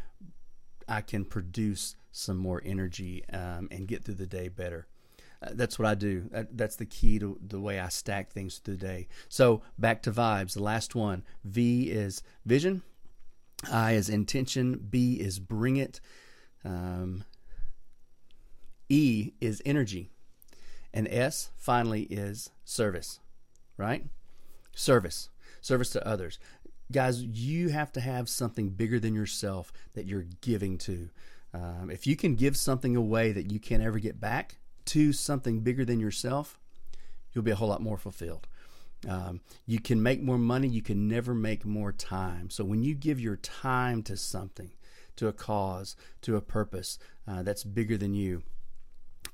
I 0.89 1.01
can 1.01 1.25
produce 1.25 1.97
some 2.13 2.37
more 2.37 2.63
energy 2.65 3.25
um, 3.33 3.69
and 3.71 3.89
get 3.89 4.05
through 4.05 4.15
the 4.15 4.27
day 4.27 4.49
better. 4.49 4.87
Uh, 5.43 5.51
that's 5.53 5.79
what 5.79 5.89
I 5.89 5.95
do. 5.95 6.29
That, 6.31 6.57
that's 6.57 6.77
the 6.77 6.87
key 6.87 7.19
to 7.19 7.39
the 7.45 7.61
way 7.61 7.81
I 7.81 7.89
stack 7.89 8.31
things 8.31 8.59
through 8.59 8.77
the 8.77 8.87
day. 8.87 9.09
So 9.29 9.63
back 9.79 10.03
to 10.03 10.13
vibes. 10.13 10.55
The 10.55 10.63
last 10.63 10.95
one. 10.95 11.25
V 11.43 11.91
is 11.91 12.23
vision. 12.47 12.83
I 13.71 13.93
is 13.93 14.09
intention. 14.09 14.87
B 14.91 15.15
is 15.15 15.39
bring 15.39 15.77
it. 15.77 16.01
Um, 16.65 17.25
e 18.89 19.33
is 19.41 19.61
energy. 19.65 20.11
And 20.93 21.09
S 21.09 21.51
finally 21.57 22.03
is 22.03 22.51
service 22.65 23.19
right? 23.77 24.07
Service, 24.75 25.31
service 25.61 25.91
to 25.91 26.07
others. 26.07 26.39
Guys, 26.93 27.23
you 27.23 27.71
have 27.71 27.93
to 27.93 28.01
have 28.01 28.29
something 28.29 28.71
bigger 28.71 29.01
than 29.01 29.15
yourself 29.15 29.73
that 29.95 30.07
you're 30.07 30.27
giving 30.41 30.79
to. 30.79 31.09
Um, 31.53 31.91
if 31.91 32.07
you 32.07 32.17
can 32.17 32.35
give 32.35 32.57
something 32.57 32.97
away 32.97 33.33
that 33.33 33.51
you 33.51 33.59
can't 33.59 33.83
ever 33.83 33.99
get 33.99 34.21
back 34.21 34.59
to 34.87 35.13
something 35.13 35.61
bigger 35.61 35.85
than 35.85 36.01
yourself, 36.01 36.59
you'll 37.33 37.45
be 37.45 37.53
a 37.53 37.57
whole 37.57 37.69
lot 37.69 37.81
more 37.81 37.97
fulfilled. 37.97 38.47
Um, 39.09 39.41
you 39.67 39.81
can 39.81 40.03
make 40.03 40.23
more 40.23 40.39
money, 40.39 40.69
you 40.69 40.83
can 40.83 41.09
never 41.09 41.35
make 41.35 41.65
more 41.65 41.93
time. 41.93 42.51
So 42.51 42.65
when 42.65 42.83
you 42.83 42.95
give 42.95 43.21
your 43.21 43.37
time 43.37 44.03
to 44.05 44.17
something, 44.17 44.73
to 45.17 45.29
a 45.29 45.33
cause, 45.33 45.95
to 46.23 46.37
a 46.37 46.41
purpose 46.41 46.99
uh, 47.29 47.43
that's 47.43 47.65
bigger 47.65 47.97
than 47.97 48.15
you, 48.15 48.43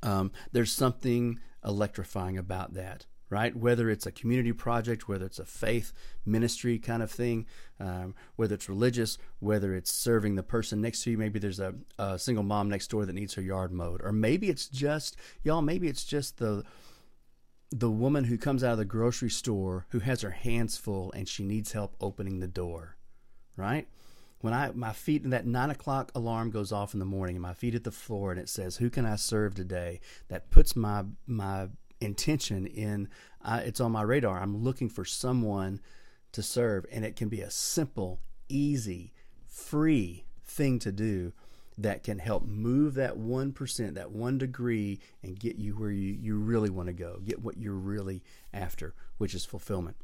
um, 0.03 0.33
there's 0.53 0.73
something 0.73 1.39
electrifying 1.65 2.39
about 2.39 2.75
that 2.75 3.07
right? 3.31 3.57
Whether 3.57 3.89
it's 3.89 4.07
a 4.07 4.13
community 4.13 4.53
project, 4.53 5.09
whether 5.09 5.25
it's 5.25 5.39
a 5.39 5.45
faith 5.47 5.93
ministry 6.27 6.79
kind 6.79 7.03
of 7.03 7.11
thing, 7.11 7.47
um, 7.79 8.15
whether 8.37 8.55
it's 8.55 8.69
religious, 8.69 9.17
whether 9.39 9.75
it's 9.75 9.93
serving 9.93 10.35
the 10.35 10.43
person 10.43 10.81
next 10.81 11.05
to 11.05 11.13
you. 11.13 11.19
Maybe 11.19 11.39
there's 11.39 11.61
a, 11.61 11.75
a, 11.99 12.19
single 12.19 12.45
mom 12.45 12.69
next 12.69 12.89
door 12.89 13.07
that 13.07 13.15
needs 13.15 13.35
her 13.35 13.43
yard 13.43 13.73
mowed, 13.73 14.03
or 14.03 14.13
maybe 14.13 14.51
it's 14.51 14.67
just 14.67 15.17
y'all. 15.43 15.63
Maybe 15.63 15.89
it's 15.89 16.05
just 16.05 16.39
the 16.39 16.65
the 17.71 17.91
woman 17.91 18.25
who 18.25 18.37
comes 18.37 18.65
out 18.65 18.73
of 18.73 18.79
the 18.79 18.85
grocery 18.85 19.31
store 19.31 19.87
who 19.91 20.01
has 20.01 20.23
her 20.23 20.31
hands 20.31 20.77
full 20.77 21.13
and 21.13 21.29
she 21.29 21.45
needs 21.45 21.71
help 21.71 21.95
opening 22.01 22.41
the 22.41 22.49
door, 22.49 22.97
right? 23.57 23.87
when 24.41 24.55
I 24.55 24.71
my 24.75 24.93
feet 24.93 25.29
that 25.31 25.47
nine 25.47 25.71
o'clock 25.71 26.11
alarm 26.15 26.51
goes 26.51 26.73
off 26.73 26.95
in 26.95 26.99
the 26.99 27.07
morning 27.07 27.37
and 27.37 27.43
my 27.43 27.53
feet 27.53 27.75
at 27.75 27.85
the 27.85 27.91
floor 27.91 28.31
and 28.31 28.41
it 28.41 28.49
says, 28.49 28.79
"Who 28.79 28.91
can 28.91 29.05
I 29.05 29.17
serve 29.17 29.55
today?" 29.55 30.01
That 30.29 30.51
puts 30.51 30.75
my 30.75 31.05
my 31.27 31.69
intention 32.01 32.67
in. 32.67 33.09
Uh, 33.45 33.61
it's 33.65 33.81
on 33.81 33.93
my 33.93 34.03
radar. 34.03 34.41
I'm 34.41 34.63
looking 34.63 34.89
for 34.89 35.05
someone 35.05 35.81
to 36.33 36.43
serve, 36.43 36.87
and 36.91 37.05
it 37.05 37.17
can 37.17 37.29
be 37.29 37.41
a 37.41 37.51
simple, 37.51 38.21
easy, 38.49 39.13
free 39.47 40.25
thing 40.45 40.79
to 40.81 40.93
do 40.93 41.33
that 41.79 42.03
can 42.03 42.19
help 42.19 42.45
move 42.45 42.95
that 42.95 43.17
1%, 43.17 43.95
that 43.95 44.11
one 44.11 44.39
degree, 44.39 45.01
and 45.23 45.39
get 45.39 45.57
you 45.57 45.73
where 45.75 45.91
you, 45.91 46.13
you 46.13 46.39
really 46.39 46.71
want 46.71 46.89
to 46.89 46.93
go, 46.93 47.21
get 47.25 47.43
what 47.43 47.57
you're 47.57 47.73
really 47.73 48.23
after, 48.53 48.95
which 49.17 49.35
is 49.35 49.45
fulfillment. 49.45 49.97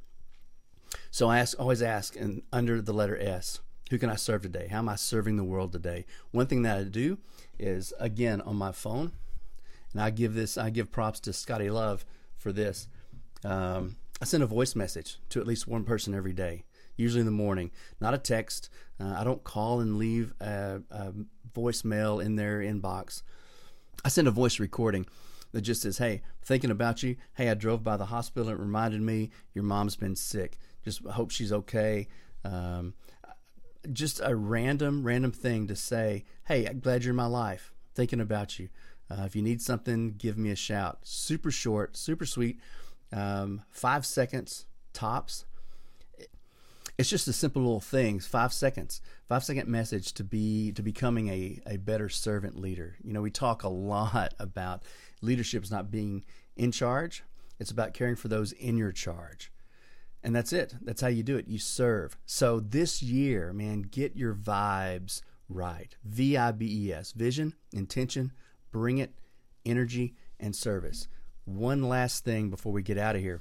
So 1.11 1.29
I 1.29 1.39
ask, 1.39 1.59
always 1.61 1.83
ask, 1.83 2.17
and 2.17 2.43
under 2.53 2.81
the 2.81 2.95
letter 2.95 3.19
S, 3.19 3.61
who 3.91 3.99
can 3.99 4.11
I 4.11 4.17
serve 4.17 4.43
today? 4.43 4.69
How 4.69 4.79
am 4.79 4.89
I 4.89 4.97
serving 4.97 5.37
the 5.37 5.45
world 5.45 5.73
today? 5.73 6.07
One 6.31 6.47
thing 6.47 6.63
that 6.63 6.79
I 6.79 6.85
do 6.85 7.19
is, 7.59 7.93
again, 8.01 8.41
on 8.41 8.57
my 8.57 8.73
phone, 8.73 9.13
and 9.97 10.03
I 10.03 10.11
give 10.11 10.35
this, 10.35 10.59
I 10.59 10.69
give 10.69 10.93
props 10.93 11.21
to 11.21 11.33
Scotty 11.33 11.71
Love 11.71 12.05
for 12.37 12.53
this. 12.53 12.87
Um, 13.43 13.97
I 14.21 14.27
send 14.27 14.43
a 14.43 14.47
voice 14.47 14.77
message 14.77 15.17
to 15.31 15.41
at 15.41 15.47
least 15.47 15.67
one 15.67 15.85
person 15.85 16.15
every 16.15 16.35
day, 16.35 16.65
usually 16.99 17.21
in 17.21 17.27
the 17.27 17.33
morning, 17.33 17.71
not 17.99 18.13
a 18.13 18.19
text. 18.19 18.69
Uh, 19.01 19.15
I 19.17 19.25
don't 19.25 19.43
call 19.43 19.81
and 19.81 19.97
leave 19.97 20.35
a, 20.39 20.83
a 20.91 21.15
voicemail 21.55 22.23
in 22.23 22.37
their 22.37 22.61
inbox. 22.61 23.23
I 24.05 24.11
send 24.11 24.29
a 24.29 24.33
voice 24.33 24.61
recording 24.61 25.07
that 25.53 25.63
just 25.63 25.81
says, 25.81 25.97
Hey, 25.97 26.21
thinking 26.45 26.71
about 26.71 27.03
you. 27.03 27.17
Hey, 27.33 27.49
I 27.49 27.55
drove 27.55 27.83
by 27.83 27.97
the 27.97 28.05
hospital. 28.05 28.51
It 28.51 28.59
reminded 28.59 29.01
me 29.01 29.31
your 29.55 29.65
mom's 29.65 29.97
been 29.97 30.15
sick. 30.15 30.59
Just 30.85 31.07
hope 31.07 31.31
she's 31.31 31.55
okay. 31.55 32.07
Um, 32.45 32.93
just 33.95 34.21
a 34.23 34.37
random, 34.37 35.05
random 35.05 35.33
thing 35.33 35.67
to 35.69 35.75
say, 35.75 36.25
Hey, 36.49 36.67
I'm 36.67 36.81
glad 36.81 37.05
you're 37.05 37.13
in 37.13 37.17
my 37.17 37.25
life. 37.25 37.73
Thinking 37.95 38.21
about 38.21 38.59
you. 38.59 38.69
Uh, 39.11 39.23
if 39.25 39.37
you 39.37 39.43
need 39.43 39.63
something, 39.63 40.15
give 40.19 40.37
me 40.37 40.51
a 40.51 40.57
shout. 40.57 40.99
Super 41.03 41.51
short, 41.51 41.97
super 41.97 42.27
sweet. 42.27 42.61
Um, 43.13 43.63
five 43.71 44.05
seconds 44.05 44.67
tops. 44.93 45.45
It's 46.99 47.11
just 47.11 47.29
a 47.29 47.33
simple 47.33 47.63
little 47.63 47.81
things. 47.81 48.27
Five 48.27 48.53
seconds. 48.53 49.03
Five 49.29 49.45
second 49.45 49.69
message 49.69 50.15
to 50.15 50.25
be 50.25 50.73
to 50.73 50.83
becoming 50.83 51.29
a, 51.29 51.61
a 51.67 51.77
better 51.77 52.09
servant 52.09 52.59
leader. 52.59 52.97
You 53.05 53.13
know 53.13 53.23
we 53.23 53.31
talk 53.31 53.63
a 53.63 53.69
lot 53.69 54.35
about 54.39 54.83
leadership 55.21 55.63
is 55.63 55.71
not 55.71 55.91
being 55.91 56.25
in 56.57 56.73
charge. 56.73 57.23
It's 57.59 57.71
about 57.71 57.95
caring 57.95 58.17
for 58.17 58.29
those 58.29 58.53
in 58.53 58.77
your 58.77 58.93
charge. 58.93 59.53
And 60.23 60.35
that's 60.35 60.53
it. 60.53 60.75
That's 60.83 61.01
how 61.01 61.09
you 61.09 61.23
do 61.23 61.37
it. 61.37 61.47
You 61.47 61.59
serve. 61.59 62.17
So 62.27 62.61
this 62.61 63.03
year 63.03 63.53
man 63.53 63.83
get 63.83 64.17
your 64.17 64.35
vibes 64.35 65.21
right. 65.49 65.95
V-i-b-e-s 66.05 67.13
vision 67.13 67.55
intention 67.73 68.33
bring 68.77 68.99
it 68.99 69.13
energy 69.65 70.15
and 70.39 70.55
service 70.55 71.09
one 71.45 71.83
last 71.83 72.25
thing 72.25 72.51
before 72.51 72.73
we 72.73 72.83
get 72.83 72.99
out 72.99 73.17
of 73.17 73.23
here 73.23 73.41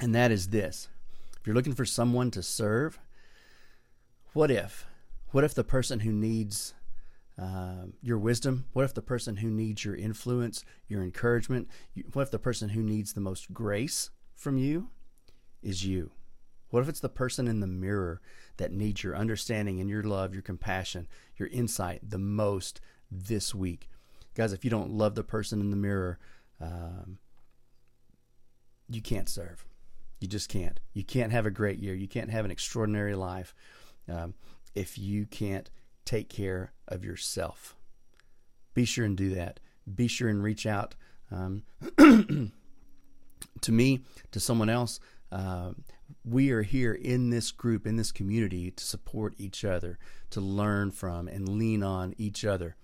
and 0.00 0.14
that 0.14 0.30
is 0.30 0.48
this 0.48 0.88
if 1.40 1.46
you're 1.46 1.54
looking 1.54 1.74
for 1.74 1.84
someone 1.84 2.30
to 2.32 2.42
serve, 2.42 2.98
what 4.32 4.50
if? 4.50 4.86
What 5.30 5.44
if 5.44 5.54
the 5.54 5.64
person 5.64 6.00
who 6.00 6.12
needs 6.12 6.74
uh, 7.40 7.86
your 8.02 8.18
wisdom? 8.18 8.66
What 8.72 8.84
if 8.84 8.94
the 8.94 9.02
person 9.02 9.36
who 9.36 9.48
needs 9.48 9.84
your 9.84 9.94
influence, 9.94 10.64
your 10.88 11.02
encouragement? 11.02 11.68
What 12.12 12.22
if 12.22 12.30
the 12.30 12.38
person 12.38 12.70
who 12.70 12.82
needs 12.82 13.12
the 13.12 13.20
most 13.20 13.52
grace 13.52 14.10
from 14.34 14.58
you 14.58 14.88
is 15.62 15.84
you? 15.84 16.10
What 16.70 16.80
if 16.82 16.88
it's 16.88 17.00
the 17.00 17.08
person 17.08 17.46
in 17.46 17.60
the 17.60 17.66
mirror 17.66 18.20
that 18.56 18.72
needs 18.72 19.02
your 19.02 19.16
understanding 19.16 19.80
and 19.80 19.88
your 19.88 20.02
love, 20.02 20.34
your 20.34 20.42
compassion, 20.42 21.06
your 21.36 21.48
insight 21.48 22.00
the 22.02 22.18
most 22.18 22.80
this 23.10 23.54
week? 23.54 23.88
Guys, 24.38 24.52
if 24.52 24.64
you 24.64 24.70
don't 24.70 24.92
love 24.92 25.16
the 25.16 25.24
person 25.24 25.60
in 25.60 25.70
the 25.70 25.76
mirror, 25.76 26.16
um, 26.60 27.18
you 28.88 29.02
can't 29.02 29.28
serve. 29.28 29.66
You 30.20 30.28
just 30.28 30.48
can't. 30.48 30.78
You 30.94 31.02
can't 31.02 31.32
have 31.32 31.44
a 31.44 31.50
great 31.50 31.80
year. 31.80 31.92
You 31.92 32.06
can't 32.06 32.30
have 32.30 32.44
an 32.44 32.52
extraordinary 32.52 33.16
life 33.16 33.52
um, 34.08 34.34
if 34.76 34.96
you 34.96 35.26
can't 35.26 35.68
take 36.04 36.28
care 36.28 36.72
of 36.86 37.04
yourself. 37.04 37.74
Be 38.74 38.84
sure 38.84 39.04
and 39.04 39.16
do 39.16 39.34
that. 39.34 39.58
Be 39.92 40.06
sure 40.06 40.28
and 40.28 40.40
reach 40.40 40.66
out 40.66 40.94
um, 41.32 41.64
to 41.98 43.72
me, 43.72 44.02
to 44.30 44.38
someone 44.38 44.70
else. 44.70 45.00
Uh, 45.32 45.72
we 46.24 46.52
are 46.52 46.62
here 46.62 46.94
in 46.94 47.30
this 47.30 47.50
group, 47.50 47.88
in 47.88 47.96
this 47.96 48.12
community, 48.12 48.70
to 48.70 48.84
support 48.84 49.34
each 49.36 49.64
other, 49.64 49.98
to 50.30 50.40
learn 50.40 50.92
from 50.92 51.26
and 51.26 51.48
lean 51.48 51.82
on 51.82 52.14
each 52.18 52.44
other. 52.44 52.76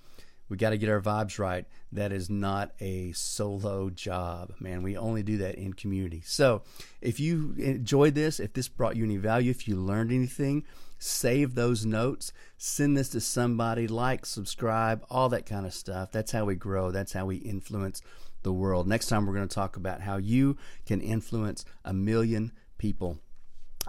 We 0.48 0.56
got 0.56 0.70
to 0.70 0.78
get 0.78 0.90
our 0.90 1.00
vibes 1.00 1.38
right. 1.38 1.64
That 1.92 2.12
is 2.12 2.28
not 2.28 2.72
a 2.80 3.12
solo 3.12 3.88
job, 3.90 4.52
man. 4.60 4.82
We 4.82 4.96
only 4.96 5.22
do 5.22 5.38
that 5.38 5.54
in 5.54 5.72
community. 5.72 6.22
So, 6.24 6.62
if 7.00 7.18
you 7.18 7.54
enjoyed 7.58 8.14
this, 8.14 8.40
if 8.40 8.52
this 8.52 8.68
brought 8.68 8.96
you 8.96 9.04
any 9.04 9.16
value, 9.16 9.50
if 9.50 9.66
you 9.66 9.76
learned 9.76 10.12
anything, 10.12 10.64
save 10.98 11.54
those 11.54 11.86
notes, 11.86 12.32
send 12.58 12.96
this 12.96 13.08
to 13.10 13.20
somebody, 13.20 13.86
like, 13.86 14.26
subscribe, 14.26 15.04
all 15.10 15.28
that 15.30 15.46
kind 15.46 15.64
of 15.66 15.72
stuff. 15.72 16.12
That's 16.12 16.32
how 16.32 16.44
we 16.44 16.56
grow, 16.56 16.90
that's 16.90 17.12
how 17.12 17.26
we 17.26 17.36
influence 17.36 18.02
the 18.42 18.52
world. 18.52 18.86
Next 18.86 19.06
time, 19.06 19.26
we're 19.26 19.34
going 19.34 19.48
to 19.48 19.54
talk 19.54 19.76
about 19.76 20.02
how 20.02 20.18
you 20.18 20.56
can 20.84 21.00
influence 21.00 21.64
a 21.84 21.94
million 21.94 22.52
people 22.76 23.18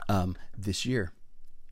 um, 0.07 0.37
this 0.57 0.85
year. 0.85 1.11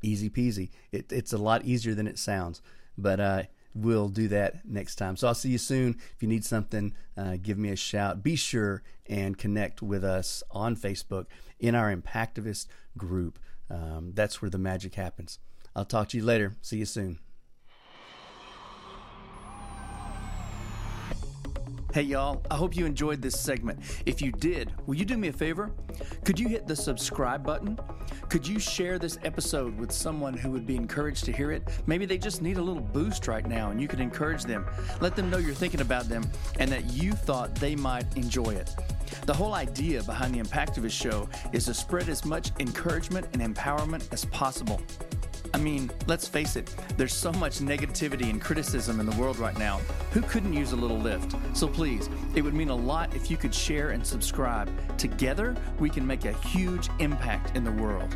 Easy 0.02 0.30
peasy. 0.30 0.72
It, 0.92 1.12
it's 1.12 1.32
a 1.32 1.38
lot 1.38 1.64
easier 1.64 1.96
than 1.96 2.08
it 2.08 2.20
sounds. 2.20 2.62
But, 2.98 3.20
uh, 3.20 3.44
we'll 3.76 4.10
do 4.10 4.28
that 4.30 4.66
next 4.66 4.96
time. 4.96 5.16
So 5.16 5.28
I'll 5.28 5.34
see 5.34 5.50
you 5.50 5.58
soon. 5.58 5.98
If 6.16 6.22
you 6.22 6.28
need 6.28 6.46
something, 6.46 6.94
uh, 7.18 7.38
give 7.42 7.58
me 7.58 7.70
a 7.70 7.76
shout. 7.76 8.24
Be 8.24 8.36
sure 8.36 8.84
and 9.08 9.38
connect 9.38 9.82
with 9.82 10.04
us 10.04 10.44
on 10.52 10.76
Facebook 10.76 11.26
in 11.60 11.76
our 11.76 11.96
Impactivist 11.96 12.68
group. 12.98 13.40
Um, 13.70 14.12
that's 14.14 14.42
where 14.42 14.50
the 14.50 14.58
magic 14.58 14.96
happens. 14.96 15.40
I'll 15.76 15.86
talk 15.86 16.10
to 16.10 16.18
you 16.18 16.24
later. 16.24 16.54
See 16.62 16.78
you 16.78 16.86
soon. 16.86 17.20
Hey, 21.94 22.02
y'all, 22.02 22.42
I 22.50 22.56
hope 22.56 22.76
you 22.76 22.88
enjoyed 22.88 23.22
this 23.22 23.40
segment. 23.40 23.80
If 24.08 24.20
you 24.20 24.32
did, 24.32 24.74
will 24.88 24.96
you 24.96 25.06
do 25.06 25.16
me 25.16 25.28
a 25.28 25.32
favor? 25.32 25.70
Could 26.26 26.40
you 26.40 26.48
hit 26.48 26.66
the 26.66 26.76
subscribe 26.76 27.46
button? 27.46 27.80
Could 28.30 28.48
you 28.48 28.58
share 28.58 28.98
this 28.98 29.20
episode 29.24 29.78
with 29.78 29.92
someone 29.92 30.34
who 30.34 30.50
would 30.50 30.66
be 30.66 30.76
encouraged 30.76 31.24
to 31.26 31.32
hear 31.32 31.52
it? 31.52 31.62
Maybe 31.86 32.08
they 32.08 32.18
just 32.18 32.42
need 32.42 32.58
a 32.58 32.62
little 32.64 32.82
boost 32.82 33.28
right 33.28 33.46
now 33.46 33.70
and 33.70 33.80
you 33.80 33.88
could 33.88 34.00
encourage 34.00 34.44
them. 34.44 34.66
Let 35.02 35.16
them 35.16 35.30
know 35.30 35.38
you're 35.38 35.54
thinking 35.54 35.82
about 35.82 36.10
them 36.10 36.24
and 36.58 36.72
that 36.72 36.86
you 36.86 37.12
thought 37.12 37.54
they 37.54 37.76
might 37.76 38.08
enjoy 38.18 38.56
it. 38.56 38.76
The 39.28 39.34
whole 39.36 39.54
idea 39.54 40.02
behind 40.02 40.34
the 40.34 40.40
Impactivist 40.40 41.00
Show 41.00 41.30
is 41.52 41.66
to 41.66 41.76
spread 41.76 42.10
as 42.10 42.26
much 42.26 42.50
encouragement 42.60 43.28
and 43.34 43.56
empowerment 43.56 44.12
as 44.12 44.26
possible. 44.26 44.82
I 45.54 45.60
mean, 45.60 45.92
let's 46.08 46.28
face 46.28 46.56
it, 46.56 46.76
there's 46.98 47.14
so 47.14 47.32
much 47.34 47.60
negativity 47.60 48.30
and 48.30 48.42
criticism 48.42 49.00
in 49.00 49.06
the 49.06 49.16
world 49.18 49.38
right 49.38 49.58
now. 49.58 49.78
Who 50.12 50.22
couldn't 50.22 50.54
use 50.54 50.72
a 50.72 50.76
little 50.76 50.98
lift? 50.98 51.36
So 51.56 51.68
please, 51.68 52.10
it 52.34 52.42
would 52.42 52.56
mean 52.56 52.70
a 52.70 52.76
lot 52.76 53.16
if 53.16 53.30
you 53.30 53.38
could 53.38 53.54
share 53.54 53.92
and 53.92 54.06
subscribe. 54.06 54.70
Together, 54.98 55.56
we 55.80 55.92
can 55.92 56.06
make 56.08 56.26
a 56.26 56.34
huge 56.48 56.90
impact 57.00 57.56
in 57.56 57.64
the 57.64 57.72
world. 57.72 58.16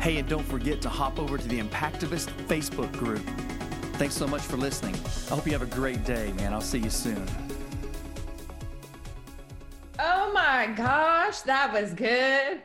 Hey, 0.00 0.16
and 0.16 0.26
don't 0.26 0.46
forget 0.46 0.80
to 0.80 0.88
hop 0.88 1.18
over 1.18 1.36
to 1.36 1.48
the 1.48 1.60
Impactivist 1.60 2.30
Facebook 2.46 2.90
group. 2.92 3.22
Thanks 3.94 4.14
so 4.14 4.26
much 4.26 4.42
for 4.42 4.56
listening. 4.56 4.94
I 5.30 5.34
hope 5.34 5.44
you 5.44 5.52
have 5.52 5.60
a 5.60 5.66
great 5.66 6.04
day, 6.04 6.32
man. 6.38 6.54
I'll 6.54 6.62
see 6.62 6.78
you 6.78 6.88
soon. 6.88 7.26
Oh 9.98 10.32
my 10.32 10.72
gosh, 10.74 11.40
that 11.42 11.70
was 11.70 11.92
good. 11.92 12.62